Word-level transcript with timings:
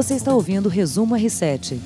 Você 0.00 0.14
está 0.14 0.32
ouvindo 0.32 0.64
o 0.64 0.70
Resumo 0.70 1.14
R7. 1.14 1.78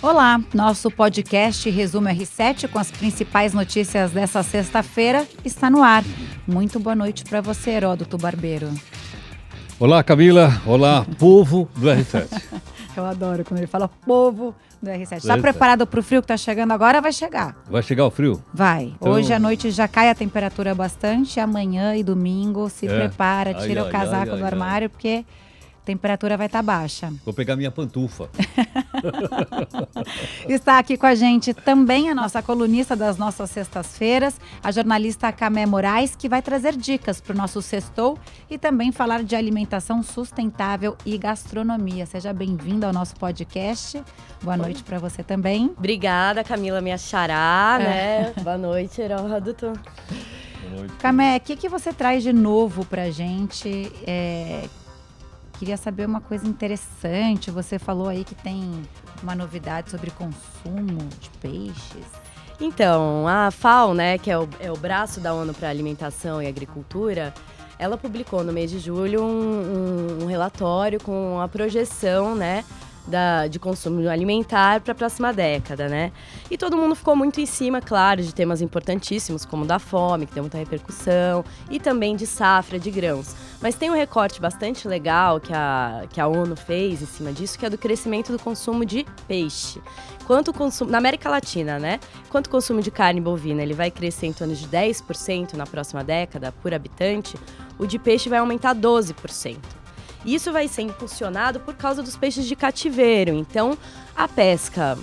Olá, 0.00 0.40
nosso 0.54 0.88
podcast 0.92 1.68
Resumo 1.68 2.06
R7 2.06 2.68
com 2.68 2.78
as 2.78 2.88
principais 2.88 3.52
notícias 3.52 4.12
dessa 4.12 4.44
sexta-feira 4.44 5.26
está 5.44 5.68
no 5.68 5.82
ar. 5.82 6.04
Muito 6.46 6.78
boa 6.78 6.94
noite 6.94 7.24
para 7.24 7.40
você, 7.40 7.70
Heródoto 7.70 8.16
Barbeiro. 8.16 8.70
Olá, 9.80 10.04
Camila. 10.04 10.52
Olá, 10.64 11.04
povo 11.18 11.68
do 11.74 11.88
R7. 11.88 12.28
Eu 12.96 13.04
adoro 13.04 13.44
quando 13.44 13.58
ele 13.58 13.66
fala 13.66 13.88
povo 13.88 14.54
do 14.80 14.88
R7. 14.88 15.16
Está 15.16 15.36
preparado 15.36 15.84
para 15.84 15.98
o 15.98 16.02
frio 16.02 16.20
que 16.20 16.26
está 16.26 16.36
chegando 16.36 16.70
agora? 16.70 17.00
Vai 17.00 17.12
chegar. 17.12 17.56
Vai 17.68 17.82
chegar 17.82 18.06
o 18.06 18.10
frio? 18.12 18.40
Vai. 18.54 18.94
Então... 18.94 19.14
Hoje 19.14 19.32
à 19.32 19.40
noite 19.40 19.72
já 19.72 19.88
cai 19.88 20.10
a 20.10 20.14
temperatura 20.14 20.76
bastante. 20.76 21.40
Amanhã 21.40 21.96
e 21.96 22.04
domingo 22.04 22.70
se 22.70 22.86
é. 22.86 22.96
prepara, 22.96 23.52
tira 23.52 23.82
ai, 23.82 23.88
o 23.88 23.90
casaco 23.90 24.30
ai, 24.30 24.38
do 24.38 24.44
ai, 24.44 24.50
armário, 24.52 24.88
porque 24.88 25.24
temperatura 25.88 26.36
vai 26.36 26.46
estar 26.46 26.58
tá 26.58 26.62
baixa. 26.62 27.10
Vou 27.24 27.32
pegar 27.32 27.56
minha 27.56 27.70
pantufa. 27.70 28.28
Está 30.46 30.78
aqui 30.78 30.98
com 30.98 31.06
a 31.06 31.14
gente 31.14 31.54
também 31.54 32.10
a 32.10 32.14
nossa 32.14 32.42
colunista 32.42 32.94
das 32.94 33.16
nossas 33.16 33.48
sextas-feiras, 33.48 34.38
a 34.62 34.70
jornalista 34.70 35.32
Camé 35.32 35.64
Moraes, 35.64 36.14
que 36.14 36.28
vai 36.28 36.42
trazer 36.42 36.76
dicas 36.76 37.22
para 37.22 37.32
o 37.32 37.36
nosso 37.36 37.62
sextou 37.62 38.18
e 38.50 38.58
também 38.58 38.92
falar 38.92 39.22
de 39.22 39.34
alimentação 39.34 40.02
sustentável 40.02 40.94
e 41.06 41.16
gastronomia. 41.16 42.04
Seja 42.04 42.34
bem-vinda 42.34 42.86
ao 42.86 42.92
nosso 42.92 43.16
podcast. 43.16 44.02
Boa 44.42 44.58
noite 44.58 44.82
para 44.82 44.98
você 44.98 45.22
também. 45.22 45.72
Obrigada, 45.74 46.44
Camila, 46.44 46.82
minha 46.82 46.98
xará, 46.98 47.78
é. 47.80 47.84
né? 47.84 48.34
Boa 48.42 48.58
noite, 48.58 49.00
Heródoto. 49.00 49.72
Camé, 50.98 51.38
o 51.38 51.40
que, 51.40 51.56
que 51.56 51.68
você 51.68 51.94
traz 51.94 52.22
de 52.22 52.32
novo 52.32 52.84
para 52.84 53.04
a 53.04 53.10
gente? 53.10 53.90
É, 54.06 54.68
Queria 55.58 55.76
saber 55.76 56.06
uma 56.06 56.20
coisa 56.20 56.46
interessante. 56.46 57.50
Você 57.50 57.78
falou 57.78 58.08
aí 58.08 58.24
que 58.24 58.34
tem 58.34 58.70
uma 59.22 59.34
novidade 59.34 59.90
sobre 59.90 60.10
consumo 60.12 61.08
de 61.20 61.30
peixes. 61.40 62.06
Então, 62.60 63.26
a 63.26 63.50
FAO, 63.50 63.94
né, 63.94 64.18
que 64.18 64.30
é 64.30 64.38
o, 64.38 64.48
é 64.60 64.70
o 64.70 64.76
braço 64.76 65.20
da 65.20 65.32
ONU 65.34 65.54
para 65.54 65.68
Alimentação 65.68 66.42
e 66.42 66.46
Agricultura, 66.46 67.32
ela 67.78 67.96
publicou 67.96 68.42
no 68.42 68.52
mês 68.52 68.70
de 68.70 68.78
julho 68.78 69.22
um, 69.22 70.18
um, 70.20 70.24
um 70.24 70.26
relatório 70.26 71.00
com 71.00 71.40
a 71.40 71.46
projeção, 71.46 72.34
né, 72.34 72.64
da, 73.08 73.46
de 73.46 73.58
consumo 73.58 74.08
alimentar 74.08 74.80
para 74.80 74.92
a 74.92 74.94
próxima 74.94 75.32
década, 75.32 75.88
né? 75.88 76.12
E 76.50 76.56
todo 76.56 76.76
mundo 76.76 76.94
ficou 76.94 77.16
muito 77.16 77.40
em 77.40 77.46
cima, 77.46 77.80
claro, 77.80 78.22
de 78.22 78.34
temas 78.34 78.60
importantíssimos, 78.60 79.44
como 79.44 79.64
da 79.64 79.78
fome, 79.78 80.26
que 80.26 80.32
tem 80.32 80.42
muita 80.42 80.58
repercussão, 80.58 81.44
e 81.70 81.80
também 81.80 82.14
de 82.14 82.26
safra 82.26 82.78
de 82.78 82.90
grãos. 82.90 83.34
Mas 83.60 83.74
tem 83.74 83.90
um 83.90 83.94
recorte 83.94 84.40
bastante 84.40 84.86
legal 84.86 85.40
que 85.40 85.52
a, 85.52 86.04
que 86.10 86.20
a 86.20 86.28
ONU 86.28 86.54
fez 86.54 87.02
em 87.02 87.06
cima 87.06 87.32
disso, 87.32 87.58
que 87.58 87.66
é 87.66 87.70
do 87.70 87.78
crescimento 87.78 88.30
do 88.30 88.38
consumo 88.38 88.84
de 88.84 89.04
peixe. 89.26 89.80
Quanto 90.26 90.52
consumo, 90.52 90.90
na 90.90 90.98
América 90.98 91.30
Latina, 91.30 91.78
né? 91.78 91.98
Quanto 92.28 92.48
o 92.48 92.50
consumo 92.50 92.82
de 92.82 92.90
carne 92.90 93.20
bovina 93.20 93.62
ele 93.62 93.74
vai 93.74 93.90
crescer 93.90 94.26
em 94.26 94.32
torno 94.32 94.54
de 94.54 94.68
10% 94.68 95.54
na 95.54 95.66
próxima 95.66 96.04
década 96.04 96.52
por 96.52 96.74
habitante, 96.74 97.36
o 97.78 97.86
de 97.86 97.98
peixe 97.98 98.28
vai 98.28 98.38
aumentar 98.38 98.74
12%. 98.74 99.77
Isso 100.34 100.52
vai 100.52 100.68
ser 100.68 100.82
impulsionado 100.82 101.60
por 101.60 101.74
causa 101.74 102.02
dos 102.02 102.16
peixes 102.16 102.46
de 102.46 102.54
cativeiro. 102.54 103.32
Então, 103.34 103.76
a 104.14 104.28
pesca 104.28 104.98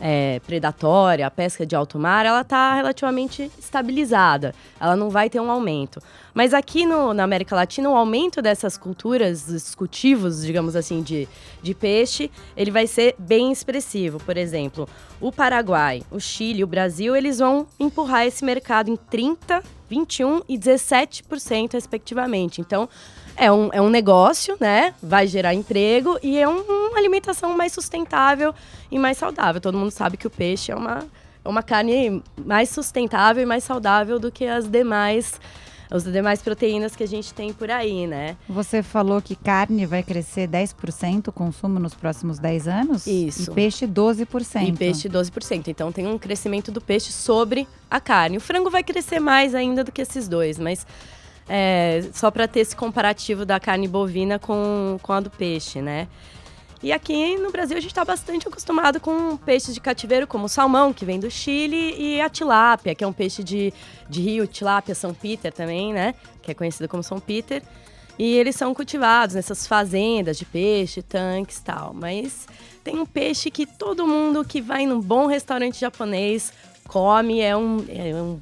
é, 0.00 0.40
predatória, 0.40 1.24
a 1.24 1.30
pesca 1.30 1.64
de 1.64 1.76
alto 1.76 1.96
mar, 1.96 2.26
ela 2.26 2.40
está 2.40 2.74
relativamente 2.74 3.48
estabilizada. 3.56 4.52
Ela 4.80 4.96
não 4.96 5.10
vai 5.10 5.30
ter 5.30 5.38
um 5.40 5.48
aumento. 5.48 6.02
Mas 6.34 6.52
aqui 6.52 6.84
no, 6.84 7.14
na 7.14 7.22
América 7.22 7.54
Latina, 7.54 7.88
o 7.88 7.94
aumento 7.94 8.42
dessas 8.42 8.76
culturas, 8.76 9.44
dos 9.44 9.76
cultivos, 9.76 10.44
digamos 10.44 10.74
assim, 10.74 11.02
de, 11.02 11.28
de 11.62 11.72
peixe, 11.72 12.30
ele 12.56 12.72
vai 12.72 12.88
ser 12.88 13.14
bem 13.16 13.52
expressivo. 13.52 14.18
Por 14.18 14.36
exemplo, 14.36 14.88
o 15.20 15.30
Paraguai, 15.30 16.02
o 16.10 16.18
Chile, 16.18 16.64
o 16.64 16.66
Brasil, 16.66 17.14
eles 17.14 17.38
vão 17.38 17.66
empurrar 17.78 18.26
esse 18.26 18.44
mercado 18.44 18.90
em 18.90 18.96
30%, 18.96 19.62
21% 19.88 20.44
e 20.48 20.58
17%, 20.58 21.74
respectivamente. 21.74 22.60
Então, 22.60 22.88
é 23.36 23.50
um, 23.50 23.70
é 23.72 23.80
um 23.80 23.88
negócio, 23.88 24.56
né? 24.60 24.94
Vai 25.02 25.26
gerar 25.26 25.54
emprego 25.54 26.18
e 26.22 26.38
é 26.38 26.48
um, 26.48 26.60
uma 26.60 26.98
alimentação 26.98 27.56
mais 27.56 27.72
sustentável 27.72 28.54
e 28.90 28.98
mais 28.98 29.18
saudável. 29.18 29.60
Todo 29.60 29.78
mundo 29.78 29.90
sabe 29.90 30.16
que 30.16 30.26
o 30.26 30.30
peixe 30.30 30.72
é 30.72 30.76
uma, 30.76 31.04
é 31.44 31.48
uma 31.48 31.62
carne 31.62 32.22
mais 32.44 32.68
sustentável 32.68 33.42
e 33.42 33.46
mais 33.46 33.64
saudável 33.64 34.18
do 34.18 34.30
que 34.30 34.46
as 34.46 34.66
demais 34.68 35.40
as 35.90 36.04
demais 36.04 36.40
proteínas 36.40 36.96
que 36.96 37.02
a 37.02 37.06
gente 37.06 37.34
tem 37.34 37.52
por 37.52 37.70
aí, 37.70 38.06
né? 38.06 38.34
Você 38.48 38.82
falou 38.82 39.20
que 39.20 39.36
carne 39.36 39.84
vai 39.84 40.02
crescer 40.02 40.48
10% 40.48 41.28
o 41.28 41.32
consumo 41.32 41.78
nos 41.78 41.94
próximos 41.94 42.38
10 42.38 42.66
anos? 42.66 43.06
Isso. 43.06 43.50
E 43.50 43.54
peixe 43.54 43.86
12%. 43.86 44.68
E 44.68 44.72
peixe 44.72 45.06
12%. 45.06 45.68
Então 45.68 45.92
tem 45.92 46.06
um 46.06 46.16
crescimento 46.16 46.72
do 46.72 46.80
peixe 46.80 47.12
sobre 47.12 47.68
a 47.90 48.00
carne. 48.00 48.38
O 48.38 48.40
frango 48.40 48.70
vai 48.70 48.82
crescer 48.82 49.20
mais 49.20 49.54
ainda 49.54 49.84
do 49.84 49.92
que 49.92 50.00
esses 50.00 50.26
dois, 50.26 50.58
mas 50.58 50.86
é, 51.48 52.02
só 52.12 52.30
para 52.30 52.46
ter 52.46 52.60
esse 52.60 52.76
comparativo 52.76 53.44
da 53.44 53.58
carne 53.58 53.88
bovina 53.88 54.38
com, 54.38 54.98
com 55.02 55.12
a 55.12 55.20
do 55.20 55.30
peixe, 55.30 55.80
né? 55.80 56.08
E 56.82 56.92
aqui 56.92 57.36
no 57.36 57.52
Brasil 57.52 57.76
a 57.76 57.80
gente 57.80 57.92
está 57.92 58.04
bastante 58.04 58.48
acostumado 58.48 58.98
com 58.98 59.36
peixes 59.36 59.72
de 59.72 59.80
cativeiro, 59.80 60.26
como 60.26 60.46
o 60.46 60.48
salmão, 60.48 60.92
que 60.92 61.04
vem 61.04 61.20
do 61.20 61.30
Chile, 61.30 61.94
e 61.96 62.20
a 62.20 62.28
tilápia, 62.28 62.92
que 62.92 63.04
é 63.04 63.06
um 63.06 63.12
peixe 63.12 63.44
de, 63.44 63.72
de 64.08 64.20
rio, 64.20 64.48
tilápia 64.48 64.92
São 64.92 65.14
Peter 65.14 65.52
também, 65.52 65.92
né? 65.92 66.12
Que 66.42 66.50
é 66.50 66.54
conhecido 66.54 66.88
como 66.88 67.02
São 67.02 67.20
Peter. 67.20 67.62
E 68.18 68.36
eles 68.36 68.56
são 68.56 68.74
cultivados 68.74 69.36
nessas 69.36 69.64
fazendas 69.64 70.36
de 70.36 70.44
peixe, 70.44 71.02
tanques 71.02 71.58
e 71.58 71.62
tal. 71.62 71.94
Mas 71.94 72.48
tem 72.82 72.98
um 72.98 73.06
peixe 73.06 73.48
que 73.48 73.64
todo 73.64 74.06
mundo 74.06 74.44
que 74.44 74.60
vai 74.60 74.84
num 74.84 75.00
bom 75.00 75.26
restaurante 75.26 75.80
japonês 75.80 76.52
come, 76.88 77.40
é 77.40 77.56
um, 77.56 77.84
é 77.88 78.12
um 78.14 78.40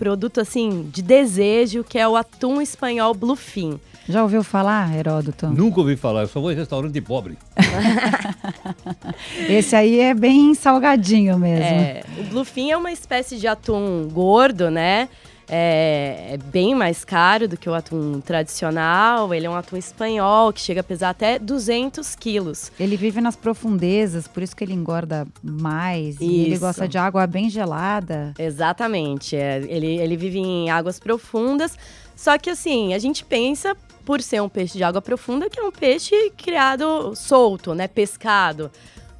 produto 0.00 0.40
assim 0.40 0.88
de 0.90 1.02
desejo, 1.02 1.84
que 1.84 1.98
é 1.98 2.08
o 2.08 2.16
atum 2.16 2.62
espanhol 2.62 3.12
bluefin. 3.12 3.78
Já 4.08 4.22
ouviu 4.22 4.42
falar, 4.42 4.96
Heródoto? 4.96 5.48
Nunca 5.48 5.80
ouvi 5.80 5.94
falar, 5.94 6.22
eu 6.22 6.26
só 6.26 6.40
vou 6.40 6.50
em 6.50 6.54
restaurante 6.54 6.98
pobre. 7.02 7.36
Esse 9.46 9.76
aí 9.76 10.00
é 10.00 10.14
bem 10.14 10.54
salgadinho 10.54 11.38
mesmo. 11.38 11.64
É, 11.64 12.02
o 12.18 12.24
bluefin 12.24 12.70
é 12.70 12.78
uma 12.78 12.90
espécie 12.90 13.36
de 13.36 13.46
atum 13.46 14.08
gordo, 14.10 14.70
né? 14.70 15.10
É, 15.52 16.34
é, 16.34 16.36
bem 16.36 16.76
mais 16.76 17.04
caro 17.04 17.48
do 17.48 17.56
que 17.56 17.68
o 17.68 17.74
atum 17.74 18.20
tradicional. 18.20 19.34
Ele 19.34 19.46
é 19.46 19.50
um 19.50 19.56
atum 19.56 19.76
espanhol 19.76 20.52
que 20.52 20.60
chega 20.60 20.80
a 20.80 20.84
pesar 20.84 21.10
até 21.10 21.38
200 21.38 22.14
quilos. 22.14 22.70
Ele 22.78 22.96
vive 22.96 23.20
nas 23.20 23.34
profundezas, 23.34 24.28
por 24.28 24.42
isso 24.42 24.54
que 24.54 24.62
ele 24.62 24.74
engorda 24.74 25.26
mais. 25.42 26.14
Isso. 26.14 26.24
E 26.24 26.42
ele 26.42 26.58
gosta 26.58 26.86
de 26.86 26.96
água 26.96 27.26
bem 27.26 27.50
gelada. 27.50 28.32
Exatamente. 28.38 29.34
É, 29.34 29.56
ele, 29.68 29.98
ele 29.98 30.16
vive 30.16 30.38
em 30.38 30.70
águas 30.70 31.00
profundas. 31.00 31.76
Só 32.14 32.38
que 32.38 32.50
assim, 32.50 32.94
a 32.94 32.98
gente 32.98 33.24
pensa 33.24 33.76
por 34.04 34.22
ser 34.22 34.40
um 34.40 34.48
peixe 34.48 34.78
de 34.78 34.84
água 34.84 35.02
profunda, 35.02 35.50
que 35.50 35.58
é 35.58 35.62
um 35.62 35.72
peixe 35.72 36.14
criado 36.36 37.14
solto, 37.16 37.74
né? 37.74 37.88
Pescado. 37.88 38.70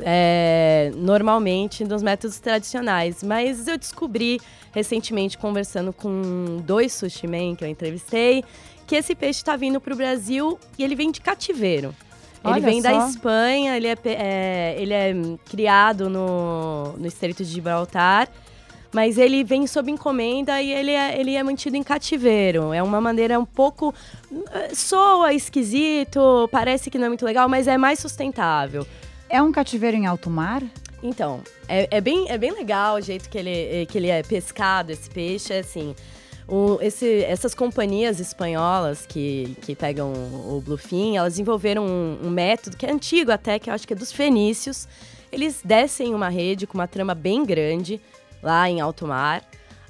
É, 0.02 0.92
normalmente 0.96 1.84
nos 1.84 2.02
métodos 2.02 2.38
tradicionais. 2.38 3.22
Mas 3.22 3.66
eu 3.66 3.78
descobri 3.78 4.40
recentemente 4.72 5.36
conversando 5.36 5.92
com 5.92 6.62
dois 6.64 6.92
sushi 6.92 7.26
men 7.26 7.54
que 7.54 7.64
eu 7.64 7.68
entrevistei, 7.68 8.44
que 8.86 8.96
esse 8.96 9.14
peixe 9.14 9.40
está 9.40 9.56
vindo 9.56 9.80
para 9.80 9.92
o 9.92 9.96
Brasil 9.96 10.58
e 10.78 10.84
ele 10.84 10.94
vem 10.94 11.10
de 11.10 11.20
cativeiro. 11.20 11.94
Olha 12.42 12.56
ele 12.56 12.66
vem 12.66 12.82
só. 12.82 12.90
da 12.90 13.08
Espanha, 13.08 13.76
ele 13.76 13.86
é, 13.86 13.96
é, 14.04 14.76
ele 14.78 14.94
é 14.94 15.14
criado 15.48 16.08
no, 16.08 16.94
no 16.96 17.06
Estreito 17.06 17.44
de 17.44 17.50
Gibraltar, 17.50 18.28
mas 18.92 19.18
ele 19.18 19.44
vem 19.44 19.66
sob 19.66 19.90
encomenda 19.90 20.60
e 20.60 20.72
ele 20.72 20.90
é, 20.90 21.20
ele 21.20 21.34
é 21.34 21.42
mantido 21.42 21.76
em 21.76 21.82
cativeiro. 21.82 22.72
É 22.72 22.82
uma 22.82 23.00
maneira 23.00 23.38
um 23.38 23.44
pouco. 23.44 23.94
Eh, 24.52 24.74
soa 24.74 25.32
esquisito, 25.32 26.48
parece 26.50 26.90
que 26.90 26.98
não 26.98 27.06
é 27.06 27.08
muito 27.08 27.24
legal, 27.24 27.48
mas 27.48 27.68
é 27.68 27.78
mais 27.78 28.00
sustentável. 28.00 28.84
É 29.30 29.40
um 29.40 29.52
cativeiro 29.52 29.96
em 29.96 30.06
alto 30.06 30.28
mar? 30.28 30.60
Então, 31.00 31.40
é, 31.68 31.86
é, 31.88 32.00
bem, 32.00 32.28
é 32.28 32.36
bem 32.36 32.50
legal 32.50 32.96
o 32.96 33.00
jeito 33.00 33.30
que 33.30 33.38
ele, 33.38 33.86
que 33.86 33.96
ele 33.96 34.08
é 34.08 34.24
pescado, 34.24 34.90
esse 34.90 35.08
peixe, 35.08 35.52
é 35.52 35.60
assim... 35.60 35.94
O, 36.48 36.78
esse, 36.82 37.22
essas 37.22 37.54
companhias 37.54 38.18
espanholas 38.18 39.06
que, 39.06 39.56
que 39.62 39.76
pegam 39.76 40.12
o 40.12 40.60
bluefin, 40.60 41.16
elas 41.16 41.34
desenvolveram 41.34 41.86
um, 41.86 42.26
um, 42.26 42.28
método 42.28 42.76
que 42.76 42.84
é 42.84 42.90
antigo 42.90 43.30
até, 43.30 43.56
que 43.56 43.70
eu 43.70 43.74
acho 43.74 43.86
que 43.86 43.92
é 43.92 43.96
dos 43.96 44.10
fenícios. 44.10 44.88
Eles 45.30 45.60
descem 45.64 46.12
uma 46.12 46.28
rede 46.28 46.66
com 46.66 46.76
uma 46.76 46.88
trama 46.88 47.14
bem 47.14 47.44
grande, 47.44 48.00
lá 48.42 48.68
em 48.68 48.80
alto 48.80 49.06
mar. 49.06 49.44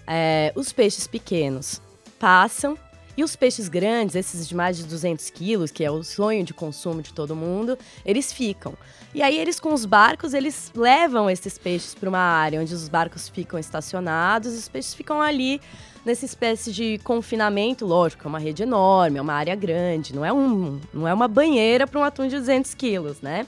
É, 0.06 0.52
os 0.54 0.70
peixes 0.70 1.06
pequenos 1.06 1.80
passam 2.18 2.76
e 3.20 3.24
os 3.24 3.36
peixes 3.36 3.68
grandes, 3.68 4.16
esses 4.16 4.48
de 4.48 4.54
mais 4.54 4.78
de 4.78 4.84
200 4.84 5.28
quilos, 5.28 5.70
que 5.70 5.84
é 5.84 5.90
o 5.90 6.02
sonho 6.02 6.42
de 6.42 6.54
consumo 6.54 7.02
de 7.02 7.12
todo 7.12 7.36
mundo, 7.36 7.78
eles 8.02 8.32
ficam. 8.32 8.72
E 9.14 9.22
aí 9.22 9.38
eles 9.38 9.60
com 9.60 9.74
os 9.74 9.84
barcos, 9.84 10.32
eles 10.32 10.72
levam 10.74 11.28
esses 11.28 11.58
peixes 11.58 11.94
para 11.94 12.08
uma 12.08 12.18
área 12.18 12.58
onde 12.58 12.72
os 12.72 12.88
barcos 12.88 13.28
ficam 13.28 13.58
estacionados, 13.58 14.54
e 14.54 14.56
os 14.56 14.68
peixes 14.70 14.94
ficam 14.94 15.20
ali 15.20 15.60
nessa 16.02 16.24
espécie 16.24 16.72
de 16.72 16.98
confinamento, 17.04 17.84
lógico, 17.84 18.26
é 18.26 18.28
uma 18.28 18.38
rede 18.38 18.62
enorme, 18.62 19.18
é 19.18 19.22
uma 19.22 19.34
área 19.34 19.54
grande, 19.54 20.14
não 20.14 20.24
é, 20.24 20.32
um, 20.32 20.80
não 20.90 21.06
é 21.06 21.12
uma 21.12 21.28
banheira 21.28 21.86
para 21.86 22.00
um 22.00 22.04
atum 22.04 22.26
de 22.26 22.36
200 22.36 22.72
quilos, 22.72 23.20
né? 23.20 23.46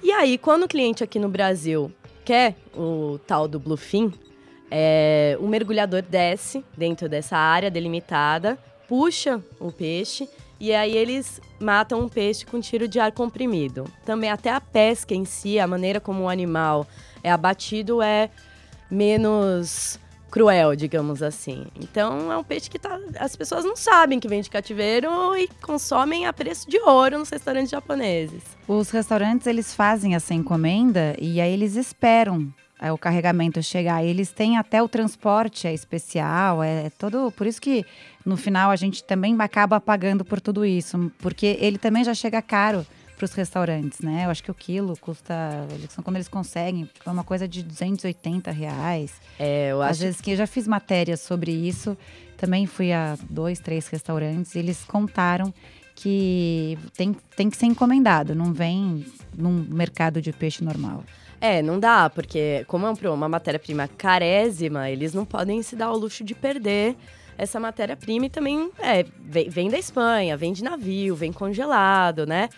E 0.00 0.12
aí, 0.12 0.38
quando 0.38 0.62
o 0.62 0.68
cliente 0.68 1.02
aqui 1.02 1.18
no 1.18 1.28
Brasil 1.28 1.90
quer 2.24 2.54
o 2.72 3.18
tal 3.26 3.48
do 3.48 3.58
bluefin, 3.58 4.12
é, 4.70 5.36
o 5.40 5.48
mergulhador 5.48 6.02
desce 6.02 6.64
dentro 6.76 7.08
dessa 7.08 7.36
área 7.36 7.68
delimitada, 7.68 8.56
puxa 8.88 9.42
o 9.60 9.70
peixe 9.70 10.28
e 10.58 10.74
aí 10.74 10.96
eles 10.96 11.40
matam 11.60 12.00
um 12.00 12.08
peixe 12.08 12.46
com 12.46 12.60
tiro 12.60 12.88
de 12.88 12.98
ar 12.98 13.12
comprimido. 13.12 13.84
Também 14.04 14.30
até 14.30 14.50
a 14.50 14.60
pesca 14.60 15.14
em 15.14 15.24
si, 15.24 15.58
a 15.58 15.66
maneira 15.66 16.00
como 16.00 16.24
o 16.24 16.28
animal 16.28 16.86
é 17.22 17.30
abatido 17.30 18.00
é 18.00 18.30
menos 18.90 19.98
cruel, 20.30 20.74
digamos 20.74 21.22
assim. 21.22 21.66
Então 21.76 22.30
é 22.32 22.36
um 22.36 22.44
peixe 22.44 22.68
que 22.68 22.78
tá, 22.78 22.98
as 23.18 23.36
pessoas 23.36 23.64
não 23.64 23.76
sabem 23.76 24.20
que 24.20 24.28
vem 24.28 24.40
de 24.40 24.50
cativeiro 24.50 25.08
e 25.36 25.48
consomem 25.62 26.26
a 26.26 26.32
preço 26.32 26.68
de 26.68 26.78
ouro 26.80 27.18
nos 27.18 27.30
restaurantes 27.30 27.70
japoneses. 27.70 28.42
Os 28.66 28.90
restaurantes 28.90 29.46
eles 29.46 29.74
fazem 29.74 30.14
essa 30.14 30.34
encomenda 30.34 31.14
e 31.18 31.40
aí 31.40 31.52
eles 31.52 31.76
esperam 31.76 32.52
é, 32.80 32.92
o 32.92 32.98
carregamento 32.98 33.62
chegar. 33.62 34.04
Eles 34.04 34.30
têm 34.30 34.56
até 34.56 34.82
o 34.82 34.88
transporte 34.88 35.66
é 35.66 35.74
especial, 35.74 36.62
é, 36.62 36.86
é 36.86 36.90
todo. 36.90 37.30
Por 37.32 37.46
isso 37.46 37.60
que 37.60 37.84
no 38.24 38.36
final 38.36 38.70
a 38.70 38.76
gente 38.76 39.02
também 39.02 39.36
acaba 39.38 39.80
pagando 39.80 40.24
por 40.24 40.40
tudo 40.40 40.64
isso, 40.64 41.10
porque 41.18 41.56
ele 41.60 41.78
também 41.78 42.04
já 42.04 42.14
chega 42.14 42.40
caro 42.42 42.86
para 43.16 43.24
os 43.24 43.32
restaurantes, 43.32 44.00
né? 44.00 44.26
Eu 44.26 44.30
acho 44.30 44.42
que 44.42 44.50
o 44.50 44.54
quilo 44.54 44.94
custa, 45.00 45.66
quando 46.04 46.16
eles 46.16 46.28
conseguem, 46.28 46.88
é 47.04 47.10
uma 47.10 47.24
coisa 47.24 47.48
de 47.48 47.62
280 47.62 48.50
reais. 48.50 49.14
É, 49.38 49.72
eu 49.72 49.80
acho. 49.80 49.92
Às 49.92 50.00
vezes 50.00 50.20
que 50.20 50.32
eu 50.32 50.36
já 50.36 50.46
fiz 50.46 50.68
matérias 50.68 51.20
sobre 51.20 51.50
isso, 51.50 51.96
também 52.36 52.66
fui 52.66 52.92
a 52.92 53.16
dois, 53.30 53.58
três 53.58 53.88
restaurantes 53.88 54.54
e 54.54 54.58
eles 54.58 54.84
contaram 54.84 55.52
que 55.94 56.78
tem, 56.94 57.16
tem 57.34 57.48
que 57.48 57.56
ser 57.56 57.64
encomendado, 57.64 58.34
não 58.34 58.52
vem 58.52 59.06
num 59.34 59.64
mercado 59.66 60.20
de 60.20 60.30
peixe 60.30 60.62
normal. 60.62 61.02
É, 61.40 61.60
não 61.62 61.78
dá, 61.78 62.08
porque 62.08 62.64
como 62.66 62.86
é 62.86 63.10
uma 63.10 63.28
matéria-prima 63.28 63.88
carésima, 63.88 64.90
eles 64.90 65.12
não 65.12 65.24
podem 65.24 65.62
se 65.62 65.76
dar 65.76 65.86
ao 65.86 65.96
luxo 65.96 66.24
de 66.24 66.34
perder 66.34 66.96
essa 67.38 67.60
matéria-prima 67.60 68.26
e 68.26 68.30
também 68.30 68.70
é, 68.78 69.04
vem, 69.20 69.48
vem 69.48 69.70
da 69.70 69.78
Espanha, 69.78 70.36
vem 70.36 70.52
de 70.52 70.64
navio, 70.64 71.14
vem 71.14 71.32
congelado, 71.32 72.26
né? 72.26 72.48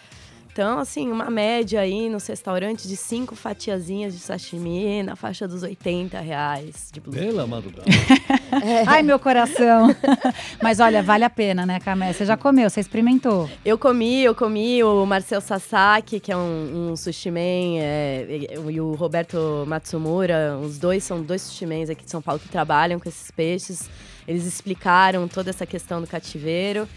Então, 0.58 0.80
assim, 0.80 1.08
uma 1.08 1.30
média 1.30 1.80
aí 1.80 2.08
nos 2.08 2.26
restaurantes 2.26 2.88
de 2.88 2.96
cinco 2.96 3.36
fatiazinhas 3.36 4.12
de 4.12 4.18
sashimi 4.18 5.04
na 5.04 5.14
faixa 5.14 5.46
dos 5.46 5.62
80 5.62 6.18
reais 6.18 6.90
de 6.92 7.00
bluefin. 7.00 7.26
Pela 7.26 7.46
madrugada. 7.46 7.88
é. 8.66 8.82
Ai, 8.84 9.04
meu 9.04 9.20
coração. 9.20 9.94
Mas 10.60 10.80
olha, 10.80 11.00
vale 11.00 11.22
a 11.22 11.30
pena, 11.30 11.64
né, 11.64 11.78
Camé? 11.78 12.12
Você 12.12 12.26
já 12.26 12.36
comeu, 12.36 12.68
você 12.68 12.80
experimentou? 12.80 13.48
Eu 13.64 13.78
comi, 13.78 14.24
eu 14.24 14.34
comi 14.34 14.82
o 14.82 15.06
Marcel 15.06 15.40
Sasaki, 15.40 16.18
que 16.18 16.32
é 16.32 16.36
um, 16.36 16.90
um 16.90 16.96
sushi 16.96 17.30
man, 17.30 17.78
é, 17.78 18.26
e 18.68 18.80
o 18.80 18.94
Roberto 18.94 19.64
Matsumura. 19.64 20.58
Os 20.60 20.76
dois 20.76 21.04
são 21.04 21.22
dois 21.22 21.42
sushi 21.42 21.66
mans 21.66 21.88
aqui 21.88 22.04
de 22.04 22.10
São 22.10 22.20
Paulo 22.20 22.40
que 22.40 22.48
trabalham 22.48 22.98
com 22.98 23.08
esses 23.08 23.30
peixes. 23.30 23.88
Eles 24.26 24.44
explicaram 24.44 25.28
toda 25.28 25.50
essa 25.50 25.64
questão 25.64 26.00
do 26.00 26.06
cativeiro 26.08 26.88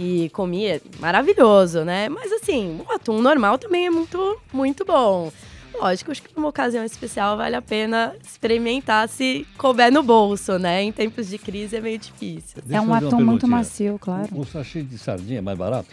e 0.00 0.30
comia 0.30 0.76
é 0.76 0.80
maravilhoso, 0.98 1.84
né? 1.84 2.08
Mas 2.08 2.32
assim, 2.32 2.80
o 2.88 2.92
atum 2.92 3.20
normal 3.20 3.58
também 3.58 3.86
é 3.86 3.90
muito, 3.90 4.40
muito 4.50 4.82
bom. 4.82 5.30
Lógico, 5.78 6.10
acho 6.10 6.22
que 6.22 6.30
numa 6.34 6.48
ocasião 6.48 6.82
especial 6.84 7.36
vale 7.36 7.54
a 7.54 7.62
pena 7.62 8.14
experimentar 8.24 9.08
se 9.08 9.46
couber 9.58 9.92
no 9.92 10.02
bolso, 10.02 10.58
né? 10.58 10.82
Em 10.82 10.90
tempos 10.90 11.28
de 11.28 11.36
crise 11.36 11.76
é 11.76 11.80
meio 11.80 11.98
difícil. 11.98 12.62
Deixa 12.64 12.82
é 12.82 12.86
um 12.86 12.94
atum 12.94 13.20
muito 13.20 13.46
macio, 13.46 13.98
claro. 14.00 14.28
O, 14.32 14.40
o 14.40 14.46
sachê 14.46 14.82
de 14.82 14.96
sardinha 14.96 15.38
é 15.38 15.42
mais 15.42 15.58
barato? 15.58 15.88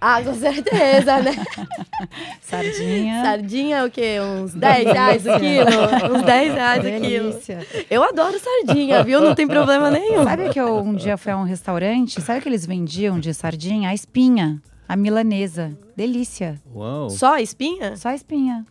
Ah, 0.00 0.22
com 0.22 0.34
certeza, 0.34 1.20
né? 1.20 1.34
Sardinha. 2.40 3.22
Sardinha 3.22 3.76
é 3.78 3.84
o 3.84 3.90
quê? 3.90 4.18
Uns 4.20 4.54
10 4.54 4.84
reais 4.92 5.26
o 5.26 5.38
quilo? 5.38 6.16
Uns 6.16 6.22
10 6.22 6.54
reais 6.54 6.84
o 6.84 7.00
quilo. 7.00 7.38
Eu 7.90 8.02
adoro 8.02 8.38
sardinha, 8.38 9.02
viu? 9.02 9.20
Não 9.20 9.34
tem 9.34 9.48
problema 9.48 9.90
nenhum. 9.90 10.24
Sabe 10.24 10.50
que 10.50 10.60
eu 10.60 10.78
um 10.78 10.94
dia 10.94 11.16
fui 11.16 11.32
a 11.32 11.36
um 11.38 11.44
restaurante, 11.44 12.20
sabe 12.20 12.40
o 12.40 12.42
que 12.42 12.48
eles 12.48 12.66
vendiam 12.66 13.18
de 13.18 13.32
sardinha? 13.32 13.88
A 13.90 13.94
espinha, 13.94 14.60
a 14.88 14.96
milanesa. 14.96 15.76
Delícia. 15.96 16.60
Uau. 16.74 17.08
Só 17.08 17.34
a 17.34 17.40
espinha? 17.42 17.96
Só 17.96 18.10
a 18.10 18.14
espinha. 18.14 18.66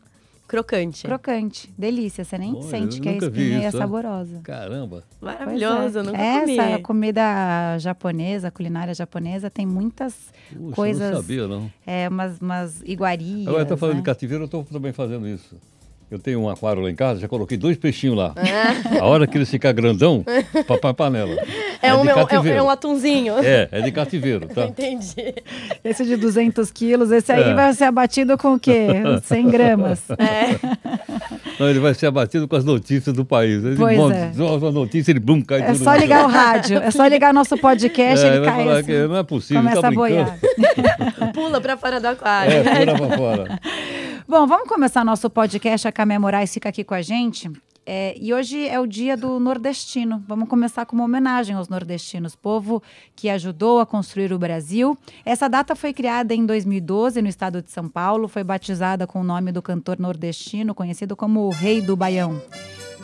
Crocante. 0.48 1.08
Crocante. 1.08 1.74
Delícia. 1.78 2.24
Você 2.24 2.38
nem 2.38 2.62
sente 2.62 3.02
que 3.02 3.10
a 3.10 3.18
espinha 3.18 3.68
é 3.68 3.72
saborosa. 3.72 4.42
Caramba. 4.44 5.04
Maravilhoso, 5.20 6.00
é. 6.00 6.04
nunca 6.04 6.18
Essa 6.18 6.64
comi. 6.64 6.82
comida 6.82 7.78
japonesa, 7.80 8.52
culinária 8.52 8.94
japonesa, 8.94 9.50
tem 9.50 9.66
muitas 9.66 10.32
Puxa, 10.54 10.76
coisas. 10.76 11.02
Eu 11.02 11.16
não 11.16 11.22
sabia, 11.22 11.48
não. 11.48 11.72
É, 11.86 12.08
umas, 12.08 12.40
umas 12.40 12.82
iguarias. 12.86 13.48
Agora, 13.48 13.64
estou 13.64 13.78
falando 13.78 13.96
né? 13.96 14.02
de 14.02 14.06
cativeiro, 14.06 14.44
eu 14.44 14.46
estou 14.46 14.64
também 14.64 14.94
fazendo 14.94 15.28
isso. 15.28 15.56
Eu 16.10 16.20
tenho 16.20 16.40
um 16.40 16.48
aquário 16.48 16.84
lá 16.84 16.90
em 16.90 16.96
casa, 16.96 17.20
já 17.20 17.28
coloquei 17.28 17.58
dois 17.58 17.78
peixinhos 17.78 18.16
lá. 18.16 18.34
É. 18.36 19.00
A 19.02 19.06
hora 19.06 19.26
que 19.26 19.38
ele 19.38 19.46
ficar 19.46 19.72
grandão, 19.72 20.24
papai 20.68 20.94
panela. 20.94 21.36
É, 21.82 21.90
é, 21.90 21.96
um, 21.96 22.06
é, 22.06 22.56
é, 22.56 22.62
um 22.62 22.70
atunzinho. 22.70 23.34
É, 23.40 23.68
é 23.72 23.82
de 23.82 23.92
cativeiro, 23.92 24.48
tá? 24.48 24.66
Entendi. 24.70 25.36
Esse 25.84 26.06
de 26.06 26.16
200 26.16 26.70
quilos, 26.72 27.12
esse 27.12 27.32
aí 27.32 27.50
é. 27.50 27.54
vai 27.54 27.74
ser 27.74 27.86
abatido 27.86 28.38
com 28.38 28.54
o 28.54 28.60
quê? 28.60 28.88
100 29.24 29.50
gramas. 29.50 30.04
É. 30.12 30.60
Não, 31.60 31.70
ele 31.70 31.80
vai 31.80 31.94
ser 31.94 32.08
abatido 32.08 32.48
com 32.48 32.56
as 32.56 32.64
notícias 32.64 33.16
do 33.16 33.26
país. 33.26 33.64
Ele 33.64 33.76
pois 33.76 33.98
monta, 33.98 34.16
é. 34.16 34.32
Uma 34.38 34.72
notícia, 34.72 35.12
ele 35.12 35.20
bum, 35.20 35.42
cai 35.42 35.62
É 35.62 35.74
só 35.74 35.96
ligar 35.96 36.26
o 36.26 36.28
rádio, 36.28 36.78
é 36.78 36.92
só 36.92 37.08
ligar 37.08 37.32
o 37.32 37.34
nosso 37.34 37.58
podcast, 37.58 38.26
é, 38.26 38.36
ele 38.36 38.46
cai 38.46 38.70
assim, 38.70 39.08
Não 39.08 39.18
é 39.18 39.24
possível, 39.24 39.64
começa 39.64 39.82
tá 39.82 39.88
a 39.88 39.92
boiar. 39.92 40.38
Pula 41.34 41.60
para 41.60 41.78
fora 41.78 42.00
do 42.00 42.08
aquário. 42.08 42.54
É, 42.54 42.86
pula 42.86 43.08
para 43.08 43.18
fora. 43.18 43.60
Bom, 44.28 44.48
vamos 44.48 44.68
começar 44.68 45.06
nosso 45.06 45.30
podcast. 45.30 45.88
A 45.88 45.92
Camé 45.92 46.18
Moraes 46.18 46.52
fica 46.52 46.70
aqui 46.70 46.84
com 46.84 46.96
a 46.96 47.02
gente. 47.02 47.48
É, 47.86 48.18
e 48.20 48.34
hoje 48.34 48.68
é 48.68 48.80
o 48.80 48.88
dia 48.88 49.16
do 49.16 49.40
nordestino. 49.40 50.24
Vamos 50.28 50.50
começar 50.50 50.84
com 50.88 50.96
uma 50.96 51.06
homenagem 51.06 51.56
aos 51.56 51.70
nordestinos, 51.70 52.36
povo 52.36 52.82
que 53.16 53.30
ajudou 53.30 53.80
a 53.80 53.86
construir 53.86 54.34
o 54.34 54.40
Brasil. 54.40 54.98
Essa 55.24 55.48
data 55.48 55.76
foi 55.76 55.94
criada 55.94 56.34
em 56.34 56.44
2012 56.44 57.22
no 57.22 57.28
estado 57.28 57.62
de 57.62 57.70
São 57.70 57.88
Paulo, 57.88 58.28
foi 58.28 58.44
batizada 58.44 59.06
com 59.06 59.22
o 59.22 59.24
nome 59.24 59.52
do 59.52 59.62
cantor 59.62 60.00
nordestino, 60.00 60.74
conhecido 60.74 61.16
como 61.16 61.42
o 61.42 61.52
Rei 61.52 61.80
do 61.80 61.96
Baião. 61.96 62.42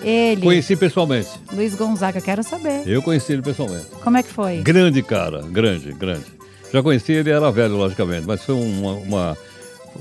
Ele. 0.01 0.41
Conheci 0.41 0.75
pessoalmente. 0.75 1.29
Luiz 1.53 1.75
Gonzaga, 1.75 2.19
quero 2.19 2.41
saber. 2.41 2.81
Eu 2.87 3.03
conheci 3.03 3.33
ele 3.33 3.43
pessoalmente. 3.43 3.85
Como 4.03 4.17
é 4.17 4.23
que 4.23 4.29
foi? 4.29 4.63
Grande 4.63 5.03
cara, 5.03 5.43
grande, 5.43 5.93
grande. 5.93 6.25
Já 6.73 6.81
conheci 6.81 7.11
ele, 7.11 7.29
era 7.29 7.51
velho, 7.51 7.75
logicamente, 7.75 8.25
mas 8.25 8.43
foi 8.43 8.55
uma, 8.55 8.93
uma 8.93 9.37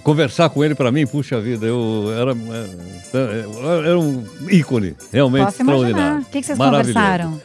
conversar 0.02 0.48
com 0.50 0.64
ele 0.64 0.74
para 0.74 0.90
mim, 0.90 1.06
puxa 1.06 1.40
vida, 1.40 1.66
eu 1.66 2.06
era, 2.16 2.36
era, 3.86 3.98
um 3.98 4.24
ícone, 4.48 4.94
realmente 5.12 5.44
Posso 5.44 5.62
extraordinário. 5.62 6.22
O 6.22 6.24
que, 6.26 6.40
que 6.40 6.46
vocês 6.46 6.58
conversaram? 6.58 7.40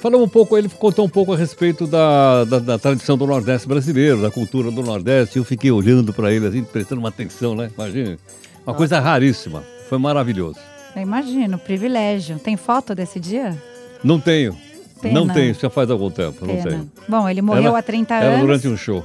Falamos 0.00 0.26
um 0.26 0.28
pouco, 0.28 0.56
ele 0.56 0.68
contou 0.68 1.04
um 1.06 1.08
pouco 1.08 1.32
a 1.32 1.36
respeito 1.36 1.86
da, 1.86 2.44
da, 2.44 2.58
da, 2.58 2.78
tradição 2.78 3.16
do 3.16 3.26
Nordeste 3.26 3.66
brasileiro, 3.66 4.20
da 4.20 4.30
cultura 4.30 4.70
do 4.70 4.82
Nordeste. 4.82 5.38
Eu 5.38 5.44
fiquei 5.44 5.70
olhando 5.70 6.12
para 6.12 6.32
ele 6.32 6.46
assim, 6.46 6.62
prestando 6.62 7.00
uma 7.00 7.08
atenção, 7.08 7.56
né? 7.56 7.70
Imagina. 7.74 8.10
Uma 8.10 8.18
Nossa. 8.66 8.76
coisa 8.76 9.00
raríssima. 9.00 9.64
Foi 9.88 9.98
maravilhoso. 9.98 10.58
Eu 10.94 11.02
imagino, 11.02 11.58
privilégio. 11.58 12.38
Tem 12.38 12.56
foto 12.56 12.94
desse 12.94 13.18
dia? 13.18 13.56
Não 14.04 14.20
tenho. 14.20 14.56
Pena. 15.00 15.14
Não 15.20 15.28
tenho, 15.28 15.54
já 15.54 15.68
faz 15.68 15.90
algum 15.90 16.10
tempo, 16.10 16.46
Pena. 16.46 16.52
não 16.52 16.62
tenho. 16.62 16.90
Bom, 17.08 17.28
ele 17.28 17.42
morreu 17.42 17.70
era, 17.70 17.78
há 17.78 17.82
30 17.82 18.14
anos. 18.14 18.26
Era 18.26 18.40
durante 18.40 18.68
um 18.68 18.76
show 18.76 19.04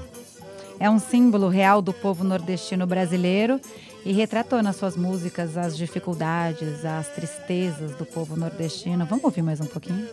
é 0.81 0.89
um 0.89 0.97
símbolo 0.97 1.47
real 1.47 1.79
do 1.79 1.93
povo 1.93 2.23
nordestino 2.23 2.87
brasileiro 2.87 3.61
e 4.03 4.11
retratou 4.11 4.63
nas 4.63 4.77
suas 4.77 4.97
músicas 4.97 5.55
as 5.55 5.77
dificuldades, 5.77 6.83
as 6.83 7.07
tristezas 7.09 7.95
do 7.97 8.03
povo 8.03 8.35
nordestino. 8.35 9.05
Vamos 9.05 9.23
ouvir 9.23 9.43
mais 9.43 9.61
um 9.61 9.67
pouquinho? 9.67 10.07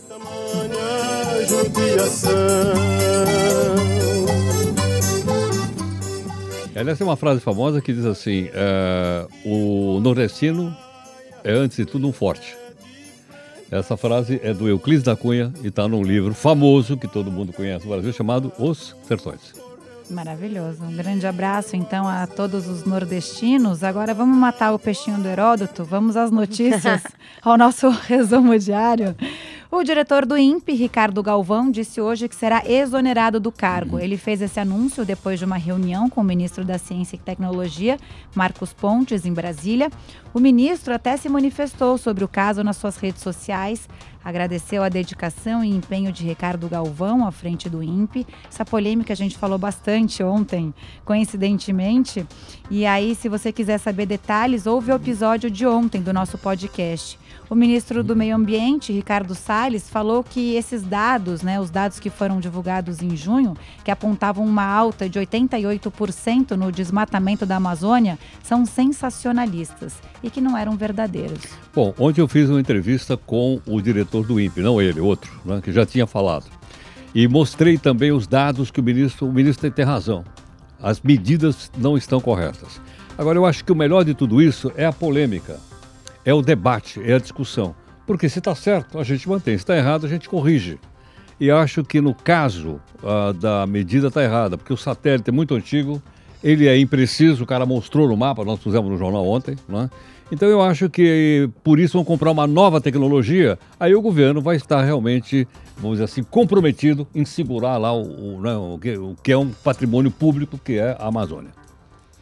Aliás, 6.76 6.98
tem 6.98 7.06
uma 7.06 7.16
frase 7.16 7.40
famosa 7.40 7.80
que 7.80 7.90
diz 7.90 8.04
assim: 8.04 8.50
é, 8.52 9.26
o 9.46 9.98
nordestino 10.00 10.76
é, 11.42 11.52
antes 11.52 11.78
de 11.78 11.86
tudo, 11.86 12.06
um 12.06 12.12
forte. 12.12 12.54
Essa 13.70 13.96
frase 13.96 14.38
é 14.42 14.52
do 14.52 14.68
Euclides 14.68 15.02
da 15.02 15.16
Cunha 15.16 15.50
e 15.62 15.68
está 15.68 15.88
num 15.88 16.02
livro 16.02 16.34
famoso 16.34 16.94
que 16.94 17.08
todo 17.08 17.30
mundo 17.30 17.54
conhece 17.54 17.86
no 17.86 17.92
Brasil 17.92 18.12
chamado 18.12 18.52
Os 18.58 18.94
Sertões. 19.06 19.67
Maravilhoso. 20.10 20.82
Um 20.84 20.96
grande 20.96 21.26
abraço, 21.26 21.76
então, 21.76 22.08
a 22.08 22.26
todos 22.26 22.66
os 22.66 22.84
nordestinos. 22.84 23.84
Agora 23.84 24.14
vamos 24.14 24.36
matar 24.36 24.72
o 24.72 24.78
peixinho 24.78 25.18
do 25.18 25.28
Heródoto. 25.28 25.84
Vamos 25.84 26.16
às 26.16 26.30
notícias, 26.30 27.02
ao 27.42 27.58
nosso 27.58 27.88
resumo 27.90 28.58
diário. 28.58 29.14
O 29.70 29.82
diretor 29.82 30.24
do 30.24 30.38
INPE, 30.38 30.72
Ricardo 30.72 31.22
Galvão, 31.22 31.70
disse 31.70 32.00
hoje 32.00 32.26
que 32.26 32.34
será 32.34 32.62
exonerado 32.64 33.38
do 33.38 33.52
cargo. 33.52 33.98
Ele 33.98 34.16
fez 34.16 34.40
esse 34.40 34.58
anúncio 34.58 35.04
depois 35.04 35.38
de 35.38 35.44
uma 35.44 35.58
reunião 35.58 36.08
com 36.08 36.22
o 36.22 36.24
ministro 36.24 36.64
da 36.64 36.78
Ciência 36.78 37.16
e 37.16 37.18
Tecnologia, 37.18 37.98
Marcos 38.34 38.72
Pontes, 38.72 39.26
em 39.26 39.32
Brasília. 39.32 39.90
O 40.32 40.40
ministro 40.40 40.94
até 40.94 41.18
se 41.18 41.28
manifestou 41.28 41.98
sobre 41.98 42.24
o 42.24 42.28
caso 42.28 42.64
nas 42.64 42.78
suas 42.78 42.96
redes 42.96 43.20
sociais, 43.20 43.86
agradeceu 44.24 44.82
a 44.82 44.88
dedicação 44.88 45.64
e 45.64 45.70
empenho 45.70 46.12
de 46.12 46.24
Ricardo 46.24 46.68
Galvão 46.68 47.26
à 47.26 47.32
frente 47.32 47.68
do 47.68 47.82
INPE. 47.82 48.26
Essa 48.48 48.64
polêmica 48.64 49.12
a 49.12 49.16
gente 49.16 49.38
falou 49.38 49.58
bastante 49.58 50.22
ontem, 50.22 50.74
coincidentemente. 51.04 52.26
E 52.70 52.84
aí, 52.84 53.14
se 53.14 53.28
você 53.28 53.52
quiser 53.52 53.78
saber 53.78 54.06
detalhes, 54.06 54.66
ouve 54.66 54.92
o 54.92 54.96
episódio 54.96 55.50
de 55.50 55.66
ontem 55.66 56.02
do 56.02 56.12
nosso 56.12 56.36
podcast. 56.38 57.18
O 57.50 57.54
ministro 57.54 58.04
do 58.04 58.14
Meio 58.14 58.36
Ambiente, 58.36 58.92
Ricardo 58.92 59.34
Salles, 59.34 59.88
falou 59.88 60.22
que 60.22 60.54
esses 60.54 60.82
dados, 60.82 61.40
né, 61.40 61.58
os 61.58 61.70
dados 61.70 61.98
que 61.98 62.10
foram 62.10 62.40
divulgados 62.40 63.00
em 63.00 63.16
junho, 63.16 63.56
que 63.82 63.90
apontavam 63.90 64.44
uma 64.44 64.64
alta 64.64 65.08
de 65.08 65.18
88% 65.18 66.50
no 66.50 66.70
desmatamento 66.70 67.46
da 67.46 67.56
Amazônia, 67.56 68.18
são 68.42 68.66
sensacionalistas 68.66 69.94
e 70.22 70.28
que 70.28 70.42
não 70.42 70.58
eram 70.58 70.76
verdadeiros. 70.76 71.40
Bom, 71.74 71.94
ontem 71.98 72.20
eu 72.20 72.28
fiz 72.28 72.50
uma 72.50 72.60
entrevista 72.60 73.16
com 73.16 73.62
o 73.66 73.80
diretor 74.08 74.26
do 74.26 74.40
INPE, 74.40 74.60
não 74.60 74.80
ele, 74.80 75.00
outro, 75.00 75.30
né, 75.44 75.60
que 75.62 75.70
já 75.70 75.84
tinha 75.84 76.06
falado. 76.06 76.46
E 77.14 77.28
mostrei 77.28 77.78
também 77.78 78.10
os 78.10 78.26
dados 78.26 78.70
que 78.70 78.80
o 78.80 78.82
ministro, 78.82 79.28
o 79.28 79.32
ministro 79.32 79.70
tem 79.70 79.84
razão. 79.84 80.24
As 80.80 81.00
medidas 81.00 81.70
não 81.76 81.96
estão 81.96 82.20
corretas. 82.20 82.80
Agora, 83.16 83.38
eu 83.38 83.44
acho 83.44 83.64
que 83.64 83.72
o 83.72 83.76
melhor 83.76 84.04
de 84.04 84.14
tudo 84.14 84.40
isso 84.40 84.72
é 84.76 84.86
a 84.86 84.92
polêmica 84.92 85.58
é 86.24 86.34
o 86.34 86.42
debate, 86.42 87.00
é 87.02 87.14
a 87.14 87.18
discussão. 87.18 87.74
Porque 88.06 88.28
se 88.28 88.38
está 88.38 88.54
certo, 88.54 88.98
a 88.98 89.02
gente 89.02 89.26
mantém, 89.28 89.56
se 89.56 89.62
está 89.62 89.76
errado, 89.76 90.04
a 90.04 90.08
gente 90.08 90.28
corrige. 90.28 90.78
E 91.40 91.50
acho 91.50 91.82
que 91.82 92.00
no 92.00 92.14
caso 92.14 92.80
uh, 93.02 93.32
da 93.32 93.66
medida 93.66 94.08
está 94.08 94.22
errada, 94.22 94.58
porque 94.58 94.72
o 94.72 94.76
satélite 94.76 95.30
é 95.30 95.32
muito 95.32 95.54
antigo, 95.54 96.02
ele 96.44 96.68
é 96.68 96.78
impreciso, 96.78 97.44
o 97.44 97.46
cara 97.46 97.64
mostrou 97.64 98.08
no 98.08 98.16
mapa, 98.16 98.44
nós 98.44 98.60
pusemos 98.60 98.90
no 98.90 98.98
jornal 98.98 99.26
ontem, 99.26 99.56
né? 99.68 99.88
Então 100.30 100.48
eu 100.48 100.60
acho 100.60 100.90
que 100.90 101.48
por 101.64 101.78
isso 101.78 101.94
vão 101.94 102.04
comprar 102.04 102.30
uma 102.30 102.46
nova 102.46 102.80
tecnologia, 102.80 103.58
aí 103.80 103.94
o 103.94 104.02
governo 104.02 104.42
vai 104.42 104.56
estar 104.56 104.82
realmente, 104.82 105.48
vamos 105.76 105.92
dizer 105.98 106.04
assim, 106.04 106.22
comprometido 106.22 107.08
em 107.14 107.24
segurar 107.24 107.78
lá 107.78 107.92
o, 107.92 108.36
o, 108.36 108.40
né, 108.40 108.54
o, 108.54 108.78
que, 108.78 108.96
o 108.96 109.16
que 109.22 109.32
é 109.32 109.38
um 109.38 109.50
patrimônio 109.50 110.10
público 110.10 110.58
que 110.58 110.78
é 110.78 110.96
a 110.98 111.06
Amazônia 111.06 111.58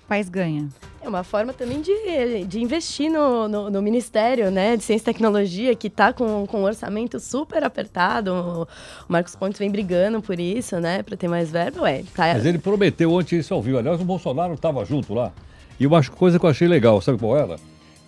o 0.06 0.08
país 0.08 0.28
ganha. 0.28 0.68
É 1.02 1.08
uma 1.08 1.24
forma 1.24 1.52
também 1.52 1.80
de, 1.80 2.44
de 2.44 2.60
investir 2.60 3.10
no, 3.10 3.48
no, 3.48 3.70
no 3.70 3.82
Ministério 3.82 4.52
né, 4.52 4.76
de 4.76 4.84
Ciência 4.84 5.02
e 5.02 5.12
Tecnologia, 5.12 5.74
que 5.74 5.88
está 5.88 6.12
com, 6.12 6.46
com 6.46 6.60
um 6.60 6.64
orçamento 6.64 7.18
super 7.18 7.64
apertado. 7.64 8.32
O 8.32 9.12
Marcos 9.12 9.34
Pontes 9.34 9.58
vem 9.58 9.70
brigando 9.70 10.22
por 10.22 10.38
isso, 10.38 10.78
né? 10.78 11.02
Para 11.02 11.16
ter 11.16 11.26
mais 11.26 11.50
verba. 11.50 11.82
Ué, 11.82 12.04
tá... 12.14 12.34
Mas 12.34 12.46
ele 12.46 12.58
prometeu 12.58 13.12
ontem 13.12 13.38
isso 13.38 13.52
ao 13.52 13.60
vivo. 13.60 13.78
Aliás, 13.78 14.00
o 14.00 14.04
Bolsonaro 14.04 14.54
estava 14.54 14.84
junto 14.84 15.12
lá. 15.12 15.32
E 15.78 15.86
uma 15.86 16.02
coisa 16.04 16.38
que 16.38 16.46
eu 16.46 16.50
achei 16.50 16.68
legal, 16.68 17.00
sabe 17.00 17.18
qual 17.18 17.36
era? 17.36 17.56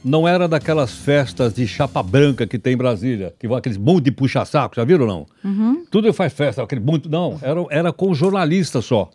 Não 0.04 0.28
era 0.28 0.46
daquelas 0.46 0.92
festas 0.92 1.54
de 1.54 1.66
chapa 1.66 2.02
branca 2.02 2.46
que 2.46 2.58
tem 2.58 2.74
em 2.74 2.76
Brasília, 2.76 3.34
que 3.38 3.48
vão 3.48 3.56
aqueles 3.56 3.76
monte 3.76 4.04
de 4.04 4.12
puxa-saco, 4.12 4.76
já 4.76 4.84
viram 4.84 5.02
ou 5.02 5.08
não? 5.08 5.26
Uhum. 5.44 5.84
Tudo 5.90 6.12
faz 6.12 6.32
festa, 6.32 6.62
aquele 6.62 6.80
muito. 6.80 7.08
Não, 7.08 7.38
era, 7.42 7.64
era 7.70 7.92
com 7.92 8.14
jornalista 8.14 8.80
só. 8.80 9.10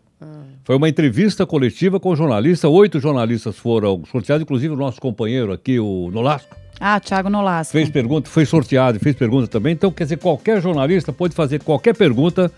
Foi 0.64 0.78
uma 0.78 0.88
entrevista 0.88 1.46
coletiva 1.46 2.00
com 2.00 2.16
jornalistas. 2.16 2.70
Oito 2.72 3.00
jornalistas 3.00 3.58
foram 3.58 4.02
sorteados, 4.10 4.44
inclusive 4.44 4.74
o 4.74 4.78
nosso 4.78 5.00
companheiro 5.00 5.52
aqui, 5.52 5.78
o 5.78 6.10
Nolasco. 6.12 6.56
Ah, 6.80 7.00
Thiago 7.00 7.30
Nolasco. 7.30 7.74
Fez 7.74 7.90
pergunta, 7.90 8.30
foi 8.30 8.46
sorteado 8.46 8.98
e 8.98 9.00
fez 9.00 9.16
pergunta 9.16 9.48
também. 9.48 9.74
Então, 9.74 9.92
quer 9.92 10.06
dizer, 10.06 10.18
qualquer 10.18 10.62
jornalista 10.62 11.12
pode 11.12 11.36
fazer 11.36 11.62
qualquer 11.62 11.96
pergunta 11.96 12.52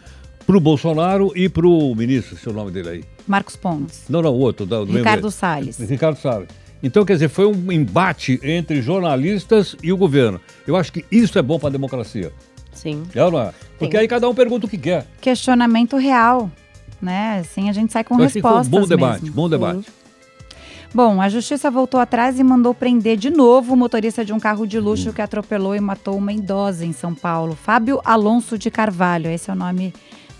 para 0.46 0.56
o 0.56 0.60
Bolsonaro 0.60 1.32
e 1.36 1.50
para 1.50 1.68
o 1.68 1.96
ministro, 1.96 2.38
seu 2.38 2.54
nome 2.54 2.70
dele 2.72 2.90
aí. 2.90 3.04
Marcos 3.28 3.56
Pontes. 3.56 4.04
Não, 4.08 4.22
não, 4.22 4.32
o 4.32 4.40
outro. 4.40 4.66
Do 4.66 4.86
Ricardo 4.86 5.32
Salles. 5.32 5.80
Ricardo 5.80 6.18
Salles. 6.18 6.50
Então, 6.84 7.04
quer 7.06 7.14
dizer, 7.14 7.30
foi 7.30 7.46
um 7.46 7.72
embate 7.72 8.40
entre 8.44 8.82
jornalistas 8.82 9.76
e 9.82 9.92
o 9.92 9.98
governo. 9.98 10.40
Eu 10.68 10.76
acho 10.76 10.92
que 10.92 11.06
isso 11.12 11.40
é 11.40 11.42
bom 11.42 11.58
para 11.58 11.70
a 11.70 11.72
democracia. 11.72 12.32
Sim. 12.74 13.04
É, 13.16 13.20
não 13.32 13.40
é? 13.40 13.54
Porque 13.80 13.96
Sim. 13.96 14.02
aí 14.02 14.08
cada 14.08 14.30
um 14.30 14.36
pergunta 14.36 14.68
o 14.68 14.70
que 14.70 14.78
quer. 14.78 15.08
Questionamento 15.22 15.98
real 15.98 16.52
né? 17.02 17.40
Assim 17.40 17.70
a 17.70 17.74
gente 17.74 17.94
sai 17.94 18.04
com 18.04 18.16
Eu 18.16 18.22
respostas. 18.22 18.68
bom 18.68 18.86
debate, 18.86 19.22
mesmo. 19.24 19.36
bom 19.36 19.50
debate. 19.50 19.88
Bom, 20.94 21.22
a 21.22 21.28
justiça 21.28 21.70
voltou 21.70 22.00
atrás 22.00 22.40
e 22.40 22.44
mandou 22.44 22.74
prender 22.74 23.18
de 23.18 23.30
novo 23.30 23.74
o 23.74 23.78
motorista 23.78 24.24
de 24.24 24.32
um 24.32 24.40
carro 24.40 24.66
de 24.66 24.80
luxo 24.80 25.12
que 25.12 25.22
atropelou 25.22 25.76
e 25.76 25.80
matou 25.80 26.18
uma 26.18 26.32
idosa 26.32 26.86
em 26.86 26.94
São 26.94 27.14
Paulo. 27.14 27.54
Fábio 27.54 28.00
Alonso 28.06 28.58
de 28.58 28.72
Carvalho, 28.72 29.30
esse 29.30 29.50
é 29.50 29.54
o 29.54 29.58
nome 29.58 29.94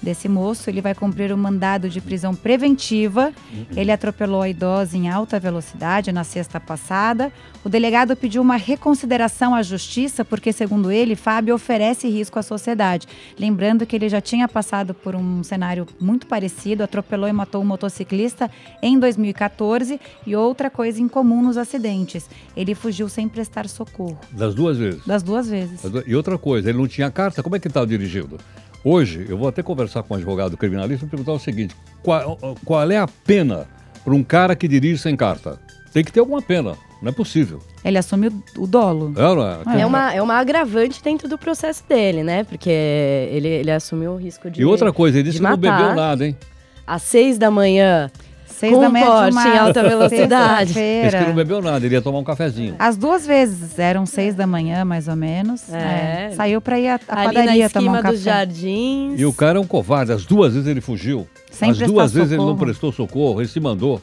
desse 0.06 0.30
moço. 0.30 0.70
Ele 0.70 0.80
vai 0.80 0.94
cumprir 0.94 1.34
um 1.34 1.38
mandado 1.38 1.90
de 1.90 2.00
prisão 2.00 2.34
preventiva. 2.34 3.34
Ele 3.76 3.92
atropelou 3.92 4.42
a 4.42 4.48
idosa 4.48 4.96
em 4.96 5.10
alta 5.10 5.40
velocidade 5.40 6.12
na 6.12 6.24
sexta 6.24 6.60
passada. 6.60 7.34
O 7.64 7.70
delegado 7.70 8.16
pediu 8.16 8.44
uma 8.44 8.56
reconsideração 8.56 9.56
à 9.56 9.64
justiça, 9.64 10.24
porque, 10.24 10.54
segundo 10.54 10.92
ele, 10.92 11.16
Fábio 11.16 11.56
oferece 11.56 12.08
risco 12.08 12.38
à 12.38 12.44
sociedade. 12.44 13.08
Lembrando 13.40 13.86
que 13.88 13.96
ele 13.96 14.08
já 14.08 14.22
tinha 14.22 14.48
passado 14.48 14.94
por 14.94 15.16
um 15.16 15.44
cenário 15.44 15.88
muito 16.00 16.28
parecido, 16.28 16.84
atropelou 16.84 17.28
e 17.28 17.34
matou 17.34 17.64
um 17.64 17.66
motociclista 17.66 18.50
em 18.82 19.00
2014. 19.00 20.00
E 20.28 20.36
outra 20.36 20.70
coisa 20.70 21.02
incomum 21.02 21.42
nos 21.42 21.58
acidentes: 21.58 22.30
ele 22.56 22.76
fugiu 22.76 23.10
sem 23.10 23.28
prestar 23.28 23.68
socorro. 23.68 24.20
Das 24.32 24.54
duas 24.54 24.78
vezes? 24.78 25.04
Das 25.04 25.24
duas 25.24 25.50
vezes. 25.50 25.82
E 26.06 26.16
outra 26.16 26.38
coisa, 26.38 26.70
ele 26.70 26.78
não 26.78 26.88
tinha 26.88 27.10
carta, 27.10 27.42
como 27.42 27.56
é 27.56 27.60
que 27.60 27.68
estava 27.68 27.88
dirigindo? 27.88 28.38
Hoje, 28.88 29.26
eu 29.28 29.36
vou 29.36 29.48
até 29.48 29.64
conversar 29.64 30.04
com 30.04 30.14
um 30.14 30.18
advogado 30.18 30.56
criminalista 30.56 31.08
e 31.08 31.10
perguntar 31.10 31.32
o 31.32 31.40
seguinte: 31.40 31.76
qual, 32.04 32.38
qual 32.64 32.92
é 32.92 33.00
a 33.00 33.08
pena 33.08 33.66
para 34.04 34.14
um 34.14 34.24
cara 34.24 34.56
que 34.56 34.68
dirige 34.68 35.00
sem 35.00 35.16
carta? 35.16 35.60
Tem 35.92 36.04
que 36.04 36.12
ter 36.12 36.20
alguma 36.20 36.40
pena. 36.40 36.76
Não 37.02 37.10
é 37.10 37.12
possível. 37.12 37.60
Ele 37.84 37.98
assume 37.98 38.28
o 38.56 38.68
dolo. 38.68 39.12
É, 39.18 39.22
não 39.66 39.74
é? 39.74 39.82
é, 39.82 39.86
uma, 39.88 40.14
é 40.14 40.22
uma 40.22 40.36
agravante 40.36 41.02
dentro 41.04 41.28
do 41.28 41.36
processo 41.36 41.84
dele, 41.90 42.22
né? 42.22 42.44
Porque 42.44 42.70
ele, 42.70 43.48
ele 43.48 43.72
assumiu 43.72 44.12
o 44.12 44.18
risco 44.18 44.52
de. 44.52 44.62
E 44.62 44.66
outra 44.66 44.94
coisa, 44.94 45.18
ele 45.18 45.30
disse 45.30 45.40
que 45.40 45.44
não 45.44 45.58
bebeu 45.58 45.96
nada, 45.96 46.28
hein? 46.28 46.38
Às 46.86 47.02
seis 47.02 47.40
da 47.40 47.50
manhã, 47.50 48.12
Seis 48.58 48.74
com 48.74 48.80
da 48.80 48.90
manhã 48.90 49.06
Porsche 49.06 49.48
em 49.50 49.58
alta 49.58 49.84
velocidade. 49.84 50.80
Esse 50.80 51.18
que 51.18 51.24
não 51.26 51.36
bebeu 51.36 51.62
nada, 51.62 51.86
ele 51.86 51.94
ia 51.94 52.02
tomar 52.02 52.20
um 52.20 52.24
cafezinho. 52.24 52.76
As 52.80 52.96
duas 52.96 53.28
vezes, 53.28 53.78
eram 53.78 54.06
seis 54.06 54.34
da 54.34 54.48
manhã, 54.48 54.86
mais 54.86 55.10
ou 55.10 55.16
menos. 55.16 55.72
É. 55.74 56.30
É. 56.32 56.36
Saiu 56.36 56.62
para 56.62 56.80
ir 56.80 56.88
à, 56.88 56.98
padaria 56.98 57.70
tomar 57.70 58.00
um 58.00 58.02
café. 58.02 58.12
dos 58.14 58.22
jardins. 58.22 59.20
E 59.20 59.26
o 59.26 59.34
cara 59.34 59.58
é 59.58 59.62
um 59.62 59.68
covarde. 59.68 60.14
As 60.14 60.26
duas 60.26 60.54
vezes 60.54 60.70
ele 60.70 60.80
fugiu. 60.80 61.28
Sem 61.52 61.72
As 61.72 61.78
duas 61.80 62.14
vezes 62.14 62.30
socorro. 62.30 62.48
ele 62.50 62.52
não 62.54 62.58
prestou 62.58 62.92
socorro, 62.94 63.42
ele 63.42 63.50
se 63.50 63.60
mandou. 63.60 64.02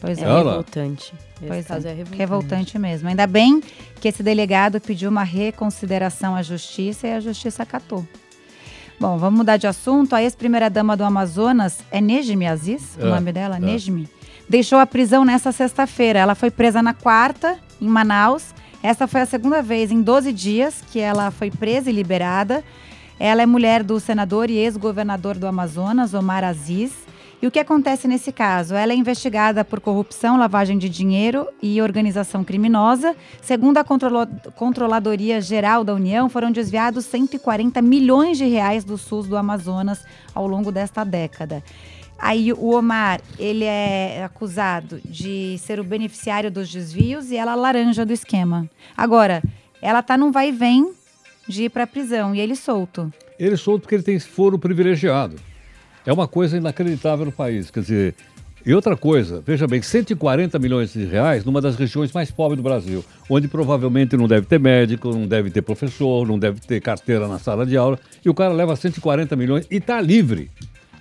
Pois 0.00 0.18
é, 0.18 0.22
é 0.22 0.36
revoltante. 0.36 1.14
Pois 1.46 1.70
é. 1.70 1.74
é 1.74 1.78
revoltante. 1.78 2.18
revoltante 2.18 2.78
mesmo. 2.78 3.08
Ainda 3.08 3.26
bem 3.26 3.62
que 4.02 4.08
esse 4.08 4.22
delegado 4.22 4.78
pediu 4.82 5.08
uma 5.08 5.24
reconsideração 5.24 6.34
à 6.34 6.42
justiça 6.42 7.06
e 7.06 7.12
a 7.14 7.20
justiça 7.20 7.62
acatou. 7.62 8.06
Bom, 8.98 9.18
vamos 9.18 9.38
mudar 9.38 9.56
de 9.56 9.66
assunto. 9.66 10.14
A 10.14 10.22
ex-primeira-dama 10.22 10.96
do 10.96 11.04
Amazonas 11.04 11.80
é 11.90 12.00
Nejmi 12.00 12.46
Aziz, 12.46 12.96
é, 12.98 13.04
o 13.04 13.10
nome 13.10 13.32
dela? 13.32 13.56
É. 13.56 13.60
Nejmi. 13.60 14.08
Deixou 14.48 14.78
a 14.78 14.86
prisão 14.86 15.24
nessa 15.24 15.52
sexta-feira. 15.52 16.18
Ela 16.18 16.34
foi 16.34 16.50
presa 16.50 16.82
na 16.82 16.94
quarta, 16.94 17.58
em 17.80 17.88
Manaus. 17.88 18.54
Essa 18.82 19.06
foi 19.06 19.22
a 19.22 19.26
segunda 19.26 19.62
vez 19.62 19.90
em 19.90 20.02
12 20.02 20.32
dias 20.32 20.82
que 20.92 21.00
ela 21.00 21.30
foi 21.30 21.50
presa 21.50 21.90
e 21.90 21.92
liberada. 21.92 22.62
Ela 23.18 23.42
é 23.42 23.46
mulher 23.46 23.82
do 23.82 23.98
senador 23.98 24.50
e 24.50 24.58
ex-governador 24.58 25.38
do 25.38 25.46
Amazonas, 25.46 26.14
Omar 26.14 26.44
Aziz. 26.44 26.92
E 27.44 27.46
o 27.46 27.50
que 27.50 27.58
acontece 27.58 28.08
nesse 28.08 28.32
caso? 28.32 28.74
Ela 28.74 28.94
é 28.94 28.96
investigada 28.96 29.62
por 29.62 29.78
corrupção, 29.78 30.38
lavagem 30.38 30.78
de 30.78 30.88
dinheiro 30.88 31.46
e 31.60 31.82
organização 31.82 32.42
criminosa. 32.42 33.14
Segundo 33.42 33.76
a 33.76 33.84
Controladoria 33.84 35.42
Geral 35.42 35.84
da 35.84 35.92
União, 35.92 36.30
foram 36.30 36.50
desviados 36.50 37.04
140 37.04 37.82
milhões 37.82 38.38
de 38.38 38.46
reais 38.46 38.82
do 38.82 38.96
SUS 38.96 39.26
do 39.26 39.36
Amazonas 39.36 40.06
ao 40.34 40.46
longo 40.46 40.72
desta 40.72 41.04
década. 41.04 41.62
Aí 42.18 42.50
o 42.50 42.70
Omar, 42.70 43.20
ele 43.38 43.64
é 43.64 44.24
acusado 44.24 44.98
de 45.04 45.58
ser 45.58 45.78
o 45.78 45.84
beneficiário 45.84 46.50
dos 46.50 46.72
desvios 46.72 47.30
e 47.30 47.36
ela 47.36 47.52
a 47.52 47.56
laranja 47.56 48.06
do 48.06 48.12
esquema. 48.14 48.66
Agora, 48.96 49.42
ela 49.82 50.02
tá 50.02 50.16
num 50.16 50.32
vai 50.32 50.48
e 50.48 50.52
vem 50.52 50.94
de 51.46 51.64
ir 51.64 51.68
para 51.68 51.82
a 51.82 51.86
prisão 51.86 52.34
e 52.34 52.40
ele 52.40 52.56
solto. 52.56 53.12
Ele 53.38 53.58
solto 53.58 53.82
porque 53.82 53.96
ele 53.96 54.02
tem 54.02 54.18
foro 54.18 54.58
privilegiado. 54.58 55.36
É 56.06 56.12
uma 56.12 56.28
coisa 56.28 56.56
inacreditável 56.56 57.24
no 57.24 57.32
país. 57.32 57.70
Quer 57.70 57.80
dizer, 57.80 58.14
e 58.66 58.74
outra 58.74 58.96
coisa, 58.96 59.42
veja 59.46 59.66
bem, 59.66 59.82
140 59.82 60.58
milhões 60.58 60.92
de 60.92 61.04
reais 61.04 61.44
numa 61.44 61.60
das 61.60 61.76
regiões 61.76 62.10
mais 62.12 62.30
pobres 62.30 62.56
do 62.56 62.62
Brasil, 62.62 63.04
onde 63.28 63.46
provavelmente 63.46 64.16
não 64.16 64.26
deve 64.26 64.46
ter 64.46 64.58
médico, 64.58 65.10
não 65.10 65.26
deve 65.26 65.50
ter 65.50 65.60
professor, 65.60 66.26
não 66.26 66.38
deve 66.38 66.60
ter 66.60 66.80
carteira 66.80 67.28
na 67.28 67.38
sala 67.38 67.66
de 67.66 67.76
aula, 67.76 67.98
e 68.24 68.30
o 68.30 68.34
cara 68.34 68.54
leva 68.54 68.74
140 68.74 69.36
milhões 69.36 69.66
e 69.70 69.76
está 69.76 70.00
livre. 70.00 70.50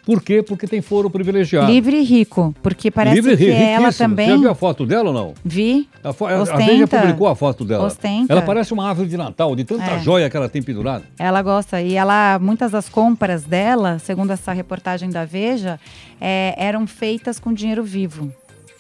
Por 0.06 0.22
quê? 0.22 0.44
Porque 0.44 0.68
tem 0.68 0.82
foro 0.82 1.10
privilegiado. 1.10 1.72
Livre 1.72 1.98
e 1.98 2.04
rico, 2.04 2.54
porque 2.62 2.92
parece 2.92 3.16
Livre 3.16 3.38
que 3.38 3.46
rico, 3.46 3.58
ela 3.62 3.94
também... 3.94 4.28
Você 4.32 4.38
viu 4.38 4.52
a 4.52 4.56
foto 4.56 4.86
dela 4.86 5.10
ou 5.10 5.14
não? 5.14 5.34
Vi, 5.46 5.88
A, 6.04 6.12
fo- 6.12 6.26
a- 6.26 6.34
a 6.34 6.42
Ostenta. 6.42 6.66
Veja 6.66 6.88
publicou 6.88 7.28
a 7.28 7.36
foto 7.36 7.64
dela. 7.64 7.86
Ostenta. 7.86 8.32
Ela 8.34 8.42
parece 8.42 8.74
uma 8.74 8.88
árvore 8.90 9.08
de 9.08 9.16
Natal, 9.16 9.56
de 9.56 9.64
tanta 9.64 9.84
É. 9.92 10.00
joia 10.00 10.30
que 10.30 10.36
ela 10.36 10.50
tem 10.50 10.62
pendurada. 10.62 11.06
ela 11.18 11.42
gosta. 11.42 11.82
E 11.82 11.96
ela, 11.96 12.38
muitas 12.40 12.72
das 12.72 12.90
compras 12.90 13.44
dela, 13.44 13.98
segundo 14.00 14.32
essa 14.32 14.52
reportagem 14.52 15.10
da 15.10 15.24
Veja, 15.24 15.80
é, 16.20 16.54
eram 16.58 16.86
feitas 16.86 17.40
com 17.40 17.54
dinheiro 17.54 17.84
vivo. 17.84 18.30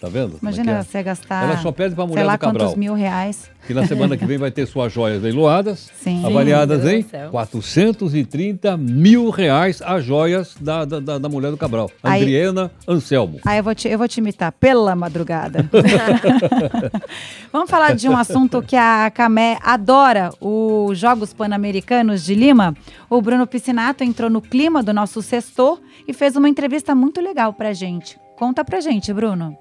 Tá 0.03 0.09
vendo? 0.09 0.33
é 0.35 0.37
Imagina 0.41 0.71
é? 0.73 0.83
você 0.83 1.01
gastar, 1.01 1.45
Ela 1.45 1.57
só 1.59 1.71
pede 1.71 1.95
pra 1.95 2.03
mulher 2.05 2.17
sei 2.19 2.23
lá 2.25 2.35
do 2.35 2.39
Cabral. 2.39 2.67
quantos 2.67 2.77
mil 2.77 2.93
reais. 2.93 3.49
Que 3.65 3.73
na 3.73 3.87
semana 3.87 4.17
que 4.17 4.25
vem 4.25 4.37
vai 4.37 4.51
ter 4.51 4.65
suas 4.65 4.91
joias 4.91 5.23
leiloadas, 5.23 5.89
Sim. 5.95 6.25
avaliadas 6.25 6.81
em 6.83 6.87
Deus 6.99 7.05
do 7.05 7.09
céu. 7.09 7.29
430 7.31 8.75
mil 8.75 9.29
reais 9.29 9.81
as 9.81 10.03
joias 10.03 10.57
da, 10.59 10.83
da, 10.83 10.99
da- 10.99 11.17
da 11.19 11.29
mulher 11.29 11.51
do 11.51 11.57
Cabral, 11.57 11.89
Aí- 12.03 12.21
Adriana 12.21 12.69
Anselmo. 12.85 13.39
Aí 13.45 13.59
eu 13.59 13.63
vou 13.63 13.73
te, 13.73 13.87
eu 13.87 13.97
vou 13.97 14.05
te 14.09 14.17
imitar 14.17 14.51
pela 14.51 14.93
madrugada. 14.93 15.69
Vamos 17.53 17.69
falar 17.69 17.95
de 17.95 18.09
um 18.09 18.17
assunto 18.17 18.61
que 18.61 18.75
a 18.75 19.09
Camé 19.09 19.57
adora, 19.63 20.31
os 20.41 20.97
Jogos 20.99 21.31
Pan-Americanos 21.33 22.25
de 22.25 22.35
Lima. 22.35 22.75
O 23.09 23.21
Bruno 23.21 23.47
Piscinato 23.47 24.03
entrou 24.03 24.29
no 24.29 24.41
clima 24.41 24.83
do 24.83 24.93
nosso 24.93 25.21
sextor 25.21 25.79
e 26.05 26.11
fez 26.13 26.35
uma 26.35 26.49
entrevista 26.49 26.93
muito 26.93 27.21
legal 27.21 27.53
pra 27.53 27.71
gente. 27.71 28.19
Conta 28.35 28.65
pra 28.65 28.81
gente, 28.81 29.13
Bruno. 29.13 29.55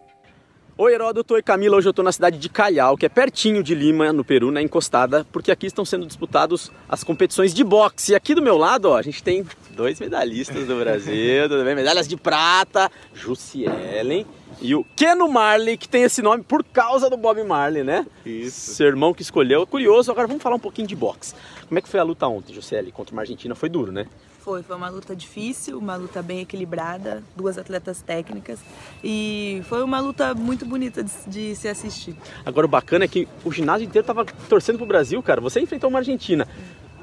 Oi, 0.84 0.94
Heródoto 0.94 1.38
e 1.38 1.42
Camila. 1.44 1.76
Hoje 1.76 1.86
eu 1.86 1.90
estou 1.90 2.04
na 2.04 2.10
cidade 2.10 2.36
de 2.38 2.48
Callao, 2.48 2.96
que 2.96 3.06
é 3.06 3.08
pertinho 3.08 3.62
de 3.62 3.72
Lima, 3.72 4.12
no 4.12 4.24
Peru, 4.24 4.50
na 4.50 4.60
encostada, 4.60 5.24
porque 5.30 5.52
aqui 5.52 5.66
estão 5.66 5.84
sendo 5.84 6.04
disputados 6.04 6.72
as 6.88 7.04
competições 7.04 7.54
de 7.54 7.62
boxe. 7.62 8.10
E 8.10 8.14
aqui 8.16 8.34
do 8.34 8.42
meu 8.42 8.58
lado, 8.58 8.86
ó, 8.86 8.98
a 8.98 9.02
gente 9.02 9.22
tem 9.22 9.46
dois 9.76 10.00
medalhistas 10.00 10.66
do 10.66 10.76
Brasil, 10.80 11.46
tudo 11.48 11.62
bem? 11.62 11.76
Medalhas 11.76 12.08
de 12.08 12.16
prata, 12.16 12.90
Jussielen 13.14 14.26
e 14.60 14.74
o 14.74 14.82
Keno 14.96 15.28
Marley, 15.28 15.76
que 15.76 15.88
tem 15.88 16.02
esse 16.02 16.20
nome 16.20 16.42
por 16.42 16.64
causa 16.64 17.08
do 17.08 17.16
Bob 17.16 17.40
Marley, 17.44 17.84
né? 17.84 18.04
Isso. 18.26 18.74
Seu 18.74 18.88
irmão 18.88 19.14
que 19.14 19.22
escolheu. 19.22 19.64
Curioso, 19.64 20.10
agora 20.10 20.26
vamos 20.26 20.42
falar 20.42 20.56
um 20.56 20.58
pouquinho 20.58 20.88
de 20.88 20.96
boxe. 20.96 21.32
Como 21.68 21.78
é 21.78 21.80
que 21.80 21.88
foi 21.88 22.00
a 22.00 22.02
luta 22.02 22.26
ontem, 22.26 22.52
Jussielen, 22.52 22.90
contra 22.90 23.12
uma 23.14 23.22
Argentina? 23.22 23.54
Foi 23.54 23.68
duro, 23.68 23.92
né? 23.92 24.08
Foi, 24.42 24.60
foi 24.62 24.74
uma 24.74 24.88
luta 24.88 25.14
difícil, 25.14 25.78
uma 25.78 25.94
luta 25.94 26.20
bem 26.20 26.40
equilibrada, 26.40 27.22
duas 27.36 27.56
atletas 27.56 28.02
técnicas 28.02 28.58
e 29.02 29.62
foi 29.68 29.84
uma 29.84 30.00
luta 30.00 30.34
muito 30.34 30.66
bonita 30.66 31.04
de, 31.04 31.12
de 31.28 31.54
se 31.54 31.68
assistir. 31.68 32.16
Agora 32.44 32.66
o 32.66 32.68
bacana 32.68 33.04
é 33.04 33.08
que 33.08 33.28
o 33.44 33.52
ginásio 33.52 33.86
inteiro 33.86 34.04
tava 34.04 34.24
torcendo 34.48 34.78
pro 34.78 34.86
Brasil, 34.86 35.22
cara. 35.22 35.40
Você 35.40 35.60
enfrentou 35.60 35.88
uma 35.88 36.00
Argentina. 36.00 36.48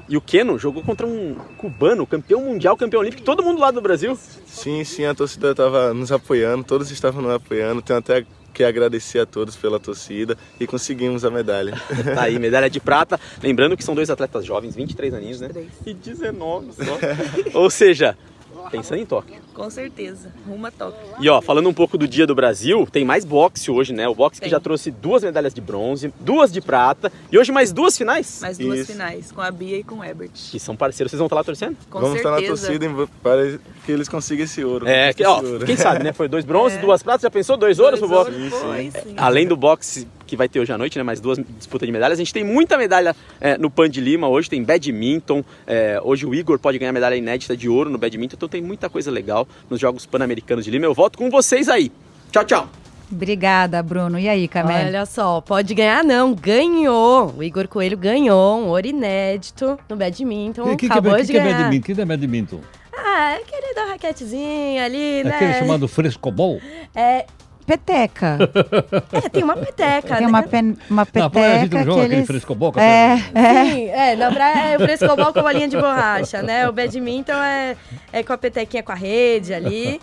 E 0.06 0.16
o 0.16 0.20
Keno 0.20 0.58
jogou 0.58 0.82
contra 0.82 1.06
um 1.06 1.34
cubano, 1.56 2.06
campeão 2.06 2.42
mundial, 2.42 2.76
campeão 2.76 3.00
olímpico, 3.00 3.22
todo 3.22 3.42
mundo 3.42 3.60
lá 3.60 3.70
do 3.70 3.80
Brasil. 3.80 4.18
Sim, 4.44 4.84
sim, 4.84 5.06
a 5.06 5.14
torcida 5.14 5.52
estava 5.52 5.94
nos 5.94 6.12
apoiando, 6.12 6.64
todos 6.64 6.90
estavam 6.90 7.22
nos 7.22 7.32
apoiando. 7.32 7.80
Tenho 7.80 8.00
até 8.00 8.26
que 8.52 8.64
agradecer 8.64 9.20
a 9.20 9.26
todos 9.26 9.56
pela 9.56 9.78
torcida 9.78 10.36
e 10.58 10.66
conseguimos 10.66 11.24
a 11.24 11.30
medalha. 11.30 11.74
Tá 12.14 12.22
aí, 12.22 12.38
medalha 12.38 12.68
de 12.68 12.80
prata. 12.80 13.20
Lembrando 13.42 13.76
que 13.76 13.84
são 13.84 13.94
dois 13.94 14.10
atletas 14.10 14.44
jovens, 14.44 14.74
23 14.74 15.14
aninhos, 15.14 15.40
né? 15.40 15.48
Três. 15.48 15.68
E 15.86 15.94
19 15.94 16.72
só. 16.72 16.98
Ou 17.58 17.70
seja, 17.70 18.16
pensando 18.70 19.00
em 19.00 19.06
Tóquio. 19.06 19.36
Com 19.60 19.68
certeza, 19.68 20.32
rumo 20.48 20.66
a 20.66 20.70
Tóquio. 20.70 20.98
E 21.20 21.28
ó, 21.28 21.42
falando 21.42 21.68
um 21.68 21.74
pouco 21.74 21.98
do 21.98 22.08
Dia 22.08 22.26
do 22.26 22.34
Brasil, 22.34 22.88
tem 22.90 23.04
mais 23.04 23.26
boxe 23.26 23.70
hoje, 23.70 23.92
né? 23.92 24.08
O 24.08 24.14
boxe 24.14 24.36
que 24.40 24.44
Tem. 24.46 24.50
já 24.50 24.58
trouxe 24.58 24.90
duas 24.90 25.22
medalhas 25.22 25.52
de 25.52 25.60
bronze, 25.60 26.10
duas 26.18 26.50
de 26.50 26.62
prata 26.62 27.12
e 27.30 27.38
hoje 27.38 27.52
mais 27.52 27.70
duas 27.70 27.94
finais. 27.98 28.38
Mais 28.40 28.56
duas 28.56 28.78
Isso. 28.78 28.92
finais, 28.92 29.30
com 29.30 29.42
a 29.42 29.50
Bia 29.50 29.76
e 29.76 29.84
com 29.84 29.96
o 29.96 30.04
Ebert. 30.04 30.30
Que 30.32 30.58
são 30.58 30.74
parceiros, 30.74 31.10
vocês 31.10 31.18
vão 31.18 31.26
estar 31.26 31.36
lá 31.36 31.44
torcendo? 31.44 31.76
Com 31.90 32.00
Vamos 32.00 32.16
estar 32.16 32.30
na 32.30 32.38
certeza. 32.38 32.66
torcida 32.68 33.08
para 33.22 33.58
que 33.84 33.92
eles 33.92 34.08
consigam 34.08 34.46
esse 34.46 34.64
ouro. 34.64 34.88
É, 34.88 35.12
que, 35.12 35.22
esse 35.22 35.30
ó, 35.30 35.42
ouro. 35.42 35.66
quem 35.66 35.76
sabe, 35.76 36.02
né? 36.04 36.14
Foi 36.14 36.26
dois 36.26 36.44
bronzes, 36.46 36.78
É. 36.78 36.80
duas 36.80 37.02
pratas, 37.02 37.20
já 37.20 37.30
pensou? 37.30 37.58
Dois 37.58 37.78
ouros 37.78 37.98
pro 38.00 38.08
boxe? 38.08 38.30
Dois 38.30 38.52
ouros, 38.54 38.66
foi, 38.66 38.90
sim. 38.90 39.14
Além 39.18 39.46
do 39.46 39.58
boxe 39.58 40.08
que 40.30 40.36
vai 40.36 40.48
ter 40.48 40.60
hoje 40.60 40.72
à 40.72 40.78
noite, 40.78 40.96
né? 40.96 41.02
Mais 41.02 41.20
duas 41.20 41.38
disputas 41.58 41.86
de 41.86 41.92
medalhas. 41.92 42.18
A 42.18 42.22
gente 42.22 42.32
tem 42.32 42.44
muita 42.44 42.78
medalha 42.78 43.14
é, 43.40 43.58
no 43.58 43.68
Pan 43.68 43.90
de 43.90 44.00
Lima. 44.00 44.28
Hoje 44.28 44.48
tem 44.48 44.62
badminton. 44.62 45.44
é, 45.66 46.00
hoje 46.02 46.24
o 46.24 46.34
Igor 46.34 46.58
pode 46.58 46.78
ganhar 46.78 46.92
medalha 46.92 47.16
inédita 47.16 47.56
de 47.56 47.68
ouro 47.68 47.90
no 47.90 47.98
badminton. 47.98 48.36
Então 48.36 48.48
tem 48.48 48.62
muita 48.62 48.88
coisa 48.88 49.10
legal 49.10 49.46
nos 49.68 49.80
Jogos 49.80 50.06
Pan-Americanos 50.06 50.64
de 50.64 50.70
Lima. 50.70 50.86
Eu 50.86 50.94
volto 50.94 51.18
com 51.18 51.28
vocês 51.28 51.68
aí. 51.68 51.90
Tchau, 52.30 52.44
tchau. 52.44 52.68
Obrigada, 53.10 53.82
Bruno. 53.82 54.18
E 54.20 54.28
aí, 54.28 54.46
Camé? 54.46 54.86
Olha 54.86 55.04
só, 55.04 55.40
pode 55.40 55.74
ganhar 55.74 56.04
não, 56.04 56.32
ganhou. 56.32 57.34
O 57.36 57.42
Igor 57.42 57.66
Coelho 57.66 57.96
ganhou 57.98 58.60
um 58.60 58.68
ouro 58.68 58.86
inédito 58.86 59.76
no 59.88 59.96
badminton, 59.96 60.62
O 60.62 60.76
que, 60.76 60.76
que, 60.76 60.86
é- 60.86 60.88
acabou 60.90 61.16
que, 61.16 61.22
de 61.24 61.32
que 61.32 61.38
é 61.38 61.42
ganhar. 61.42 61.58
badminton? 61.58 61.92
O 61.92 61.96
que 61.96 62.00
é 62.00 62.04
badminton? 62.04 62.60
Ah, 62.96 63.32
é 63.32 63.36
aquele 63.38 63.74
da 63.74 63.84
raquetezinha 63.86 64.84
ali, 64.84 65.20
É 65.20 65.24
né? 65.24 65.34
aquele 65.34 65.54
chamado 65.54 65.88
frescobol? 65.88 66.60
É, 66.94 67.26
Peteca. 67.70 68.36
é, 69.24 69.28
tem 69.28 69.44
uma 69.44 69.56
peteca, 69.56 70.16
Tem 70.16 70.22
né? 70.22 70.26
uma, 70.26 70.42
pen, 70.42 70.76
uma 70.90 71.06
Na 71.14 71.30
praia 71.30 71.54
a 71.54 71.58
gente 71.60 71.70
peteca 71.70 71.76
não 71.76 71.80
que 71.80 71.84
joga 71.84 72.02
aquele 72.02 72.14
eles... 72.16 72.28
a 72.76 72.82
É, 72.82 73.12
é. 73.32 73.64
Sim, 73.64 73.84
é, 73.90 74.16
na 74.16 74.32
praia 74.32 74.72
é 74.72 74.76
o 74.76 74.80
frescobol 74.80 75.32
com 75.32 75.40
bolinha 75.40 75.68
de 75.68 75.76
borracha, 75.76 76.42
né? 76.42 76.68
O 76.68 76.72
badminton 76.72 77.32
é, 77.32 77.76
é 78.12 78.22
com 78.24 78.32
a 78.32 78.38
petequinha 78.38 78.82
com 78.82 78.90
a 78.90 78.96
rede 78.96 79.54
ali. 79.54 80.00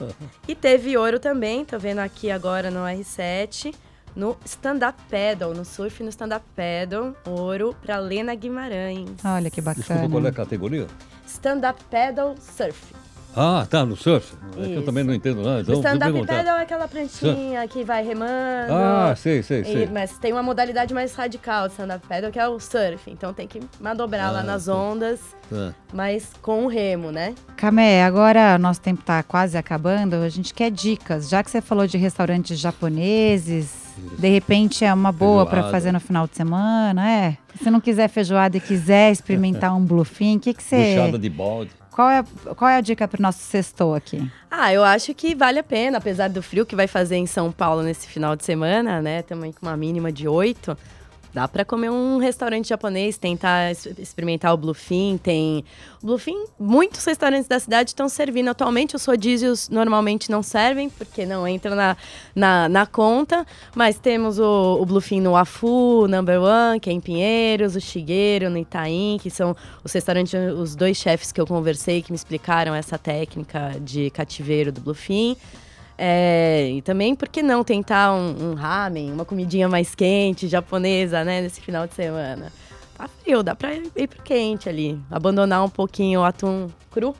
E 0.47 0.55
teve 0.55 0.97
ouro 0.97 1.19
também, 1.19 1.65
tô 1.65 1.77
vendo 1.77 1.99
aqui 1.99 2.31
agora 2.31 2.71
no 2.71 2.79
R7, 2.85 3.75
no 4.15 4.37
stand-up 4.45 4.97
paddle, 5.11 5.53
no 5.53 5.65
surf 5.65 6.01
no 6.01 6.09
stand-up 6.09 6.45
paddle, 6.55 7.13
ouro 7.25 7.75
pra 7.81 7.99
Lena 7.99 8.33
Guimarães. 8.33 9.09
Olha 9.25 9.51
que 9.51 9.59
Desculpa, 9.61 9.93
qual 9.93 10.01
é 10.01 10.05
a 10.05 10.07
bacana. 10.07 10.31
categoria? 10.31 10.87
Stand-up 11.25 11.83
paddle 11.91 12.35
surf. 12.39 12.93
Ah, 13.39 13.67
tá, 13.69 13.85
no 13.85 13.95
surf. 13.95 14.33
É 14.53 14.55
que 14.55 14.59
eu 14.71 14.73
Isso. 14.77 14.81
também 14.83 15.03
não 15.03 15.13
entendo 15.13 15.43
nada, 15.43 15.61
então 15.61 15.75
o 15.75 15.81
vou 15.81 15.85
stand-up 15.85 16.25
paddle 16.25 16.53
é 16.57 16.61
aquela 16.63 16.87
pranchinha 16.87 17.67
que 17.67 17.83
vai 17.83 18.03
remando. 18.03 18.73
Ah, 18.73 19.13
sei, 19.15 19.43
sei, 19.43 19.61
E- 19.61 19.65
sei. 19.65 19.85
mas 19.93 20.17
tem 20.17 20.33
uma 20.33 20.41
modalidade 20.41 20.91
mais 20.91 21.13
radical 21.13 21.67
de 21.67 21.73
stand-up 21.73 22.07
paddle, 22.07 22.31
que 22.31 22.39
é 22.39 22.47
o 22.47 22.59
surf. 22.59 22.99
Então 23.11 23.31
tem 23.35 23.47
que 23.47 23.59
manobrar 23.79 24.33
lá 24.33 24.39
Ah, 24.39 24.43
nas 24.43 24.63
sim. 24.63 24.71
ondas, 24.71 25.19
Tá. 25.47 25.71
mas 25.93 26.31
com 26.41 26.65
o 26.65 26.67
remo, 26.67 27.11
né? 27.11 27.35
Camé, 27.55 28.03
agora 28.03 28.57
nosso 28.57 28.81
tempo 28.81 29.01
está 29.01 29.21
quase 29.21 29.55
acabando. 29.55 30.15
A 30.15 30.29
gente 30.29 30.51
quer 30.53 30.71
dicas. 30.71 31.29
Já 31.29 31.43
que 31.43 31.51
você 31.51 31.61
falou 31.61 31.85
de 31.85 31.97
restaurantes 31.99 32.57
japoneses, 32.59 33.69
de 34.17 34.27
repente 34.29 34.83
é 34.83 34.91
uma 34.91 35.11
boa 35.11 35.45
para 35.45 35.69
fazer 35.69 35.91
no 35.91 35.99
final 35.99 36.25
de 36.27 36.35
semana, 36.35 37.07
é? 37.07 37.37
Se 37.61 37.69
não 37.69 37.79
quiser 37.79 38.07
feijoada 38.07 38.57
e 38.57 38.59
quiser 38.59 39.11
experimentar 39.11 39.75
um 39.75 39.83
bluefin, 39.85 40.37
o 40.37 40.39
que 40.39 40.53
que 40.55 40.63
você... 40.63 40.95
Puxada 40.95 41.19
de 41.19 41.29
balde. 41.29 41.71
Qual 41.97 42.11
é, 42.11 42.23
qual 42.55 42.69
é 42.69 42.77
a 42.77 42.81
dica 42.81 43.07
para 43.07 43.17
o 43.17 43.23
nosso 43.23 43.39
sextou 43.39 43.95
aqui? 43.95 44.31
Ah, 44.51 44.71
eu 44.71 44.83
acho 44.83 45.15
que 45.15 45.33
vale 45.33 45.57
a 45.57 45.63
pena, 45.63 45.97
apesar 45.97 46.29
do 46.29 46.43
frio 46.43 46.63
que 46.63 46.75
vai 46.75 46.85
fazer 46.85 47.15
em 47.15 47.25
São 47.25 47.51
Paulo 47.51 47.81
nesse 47.81 48.07
final 48.07 48.35
de 48.35 48.45
semana, 48.45 49.01
né? 49.01 49.23
Também 49.23 49.51
com 49.51 49.65
uma 49.65 49.75
mínima 49.75 50.11
de 50.11 50.27
8. 50.27 50.77
Dá 51.33 51.47
pra 51.47 51.63
comer 51.63 51.89
um 51.89 52.17
restaurante 52.17 52.69
japonês, 52.69 53.17
tentar 53.17 53.71
experimentar 53.71 54.53
o 54.53 54.57
Bluefin. 54.57 55.19
Tem 55.21 55.63
Bluefin, 56.01 56.45
muitos 56.59 57.03
restaurantes 57.05 57.47
da 57.47 57.59
cidade 57.59 57.91
estão 57.91 58.09
servindo. 58.09 58.49
Atualmente 58.49 58.95
os 58.95 59.05
rodízios 59.05 59.69
normalmente 59.69 60.31
não 60.31 60.41
servem, 60.41 60.89
porque 60.89 61.25
não 61.25 61.47
entra 61.47 61.75
na, 61.75 61.97
na, 62.35 62.69
na 62.69 62.85
conta. 62.85 63.45
Mas 63.75 63.99
temos 63.99 64.39
o, 64.39 64.77
o 64.81 64.85
Bluefin 64.85 65.21
no 65.21 65.35
Afu, 65.35 66.07
Number 66.07 66.41
One, 66.41 66.79
que 66.79 66.89
é 66.89 66.93
em 66.93 66.99
Pinheiros, 66.99 67.75
o 67.75 67.81
Shigeru 67.81 68.49
no 68.49 68.57
Itaim, 68.57 69.19
que 69.21 69.29
são 69.29 69.55
os 69.83 69.91
restaurantes, 69.91 70.33
os 70.33 70.75
dois 70.75 70.97
chefes 70.97 71.31
que 71.31 71.39
eu 71.39 71.45
conversei 71.45 72.01
que 72.01 72.11
me 72.11 72.15
explicaram 72.15 72.73
essa 72.73 72.97
técnica 72.97 73.75
de 73.79 74.09
cativeiro 74.09 74.71
do 74.71 74.81
Bluefin. 74.81 75.37
É, 75.97 76.69
e 76.69 76.81
também, 76.81 77.15
por 77.15 77.27
que 77.27 77.41
não 77.41 77.63
tentar 77.63 78.13
um, 78.13 78.51
um 78.51 78.53
ramen, 78.53 79.11
uma 79.11 79.25
comidinha 79.25 79.67
mais 79.67 79.95
quente, 79.95 80.47
japonesa, 80.47 81.23
né, 81.23 81.41
nesse 81.41 81.59
final 81.59 81.87
de 81.87 81.95
semana? 81.95 82.51
Tá 82.95 83.07
frio, 83.07 83.41
dá 83.41 83.55
pra 83.55 83.73
ir, 83.73 83.91
ir 83.95 84.07
pro 84.07 84.21
quente 84.21 84.69
ali. 84.69 84.99
Abandonar 85.09 85.63
um 85.63 85.69
pouquinho 85.69 86.21
o 86.21 86.23
atum 86.23 86.67
cru 86.91 87.15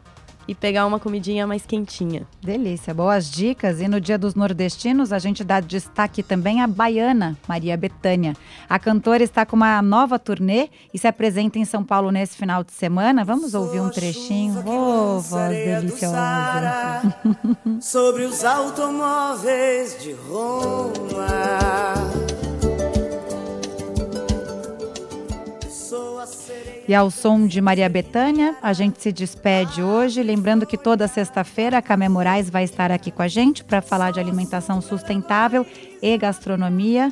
e 0.48 0.56
pegar 0.56 0.86
uma 0.86 1.00
comidinha 1.00 1.46
mais 1.46 1.66
quentinha. 1.66 2.26
Delícia, 2.42 2.94
boas 2.94 3.30
dicas. 3.30 3.82
E 3.82 3.88
no 3.88 4.00
Dia 4.00 4.18
dos 4.18 4.36
Nordestinos, 4.36 5.12
a 5.12 5.20
gente 5.20 5.44
dá 5.44 5.60
destaque 5.60 6.24
também 6.24 6.62
à 6.62 6.68
baiana, 6.68 7.38
Maria 7.48 7.76
Bethânia. 7.76 8.34
A 8.70 8.80
cantora 8.80 9.24
está 9.24 9.46
com 9.46 9.56
uma 9.56 9.82
nova 9.82 10.18
turnê 10.18 10.70
e 10.94 10.98
se 10.98 11.08
apresenta 11.08 11.60
em 11.60 11.66
São 11.66 11.84
Paulo 11.84 12.12
nesse 12.12 12.38
final 12.38 12.64
de 12.64 12.72
semana. 12.72 13.26
Vamos 13.26 13.54
ouvir 13.54 13.82
um 13.82 13.90
trechinho? 13.90 14.60
Ô, 14.66 15.20
voz 15.20 15.50
deliciosa. 15.50 17.16
sobre 17.82 18.24
os 18.24 18.44
automóveis 18.44 19.98
de 20.02 20.14
Roma. 20.14 22.17
E 26.88 26.96
ao 26.96 27.12
som 27.12 27.46
de 27.46 27.60
Maria 27.60 27.90
Bethânia, 27.90 28.56
a 28.62 28.72
gente 28.72 29.02
se 29.02 29.12
despede 29.12 29.84
hoje. 29.84 30.24
Lembrando 30.24 30.66
que 30.66 30.78
toda 30.78 31.06
sexta-feira 31.06 31.80
a 31.80 31.82
Camé 31.82 32.08
Moraes 32.08 32.50
vai 32.50 32.64
estar 32.64 32.92
aqui 32.94 33.12
com 33.12 33.22
a 33.22 33.28
gente 33.28 33.62
para 33.62 33.82
falar 33.82 34.12
de 34.12 34.22
alimentação 34.22 34.80
sustentável 34.80 35.66
e 36.02 36.18
gastronomia. 36.18 37.12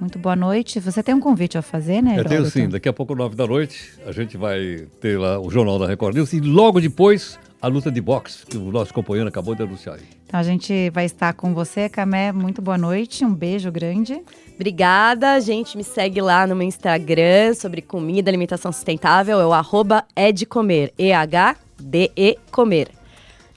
Muito 0.00 0.18
boa 0.18 0.34
noite. 0.34 0.80
Você 0.80 1.02
tem 1.02 1.14
um 1.14 1.20
convite 1.20 1.58
a 1.58 1.62
fazer, 1.62 2.02
né? 2.02 2.18
Eu 2.18 2.24
tenho 2.24 2.46
sim, 2.46 2.66
daqui 2.66 2.88
a 2.88 2.94
pouco, 2.94 3.14
nove 3.14 3.36
da 3.36 3.46
noite, 3.46 3.92
a 4.06 4.12
gente 4.12 4.38
vai 4.38 4.86
ter 4.98 5.18
lá 5.18 5.38
o 5.38 5.50
Jornal 5.50 5.78
da 5.78 5.86
Record 5.86 6.14
News 6.14 6.32
e 6.32 6.40
logo 6.40 6.80
depois, 6.80 7.38
a 7.60 7.66
luta 7.66 7.90
de 7.90 8.00
boxe 8.00 8.46
que 8.46 8.56
o 8.56 8.72
nosso 8.72 8.92
companheiro 8.94 9.28
acabou 9.28 9.54
de 9.54 9.62
anunciar. 9.62 9.96
aí. 9.96 10.02
Então 10.26 10.40
a 10.40 10.42
gente 10.42 10.90
vai 10.90 11.04
estar 11.04 11.32
com 11.34 11.52
você, 11.52 11.88
Camé. 11.88 12.32
Muito 12.32 12.62
boa 12.62 12.78
noite, 12.78 13.24
um 13.24 13.34
beijo 13.34 13.70
grande. 13.70 14.22
Obrigada, 14.54 15.40
gente. 15.40 15.76
Me 15.76 15.84
segue 15.84 16.20
lá 16.20 16.46
no 16.46 16.54
meu 16.56 16.66
Instagram 16.66 17.54
sobre 17.54 17.82
comida, 17.82 18.30
alimentação 18.30 18.72
sustentável. 18.72 19.40
É 19.40 19.46
o 19.46 19.52
arroba 19.52 20.04
edcomer. 20.16 20.92
E-H-D-E 20.98 22.38
comer. 22.50 22.88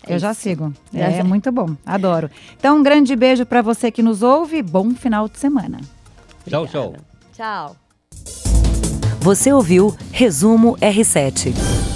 É 0.06 0.16
Eu 0.16 0.20
já 0.20 0.34
sigo. 0.34 0.74
É, 0.94 1.12
sei. 1.12 1.24
muito 1.24 1.52
bom, 1.52 1.76
adoro. 1.86 2.30
Então 2.58 2.78
um 2.78 2.84
grande 2.84 3.16
beijo 3.16 3.46
para 3.46 3.62
você 3.62 3.90
que 3.90 4.02
nos 4.02 4.22
ouve. 4.22 4.62
Bom 4.62 4.92
final 4.92 5.30
de 5.30 5.40
semana. 5.40 5.80
Tchau, 6.48 6.68
tchau. 6.68 6.96
Tchau. 7.34 7.76
Você 9.22 9.54
ouviu 9.54 9.96
Resumo 10.12 10.76
R7. 10.78 11.93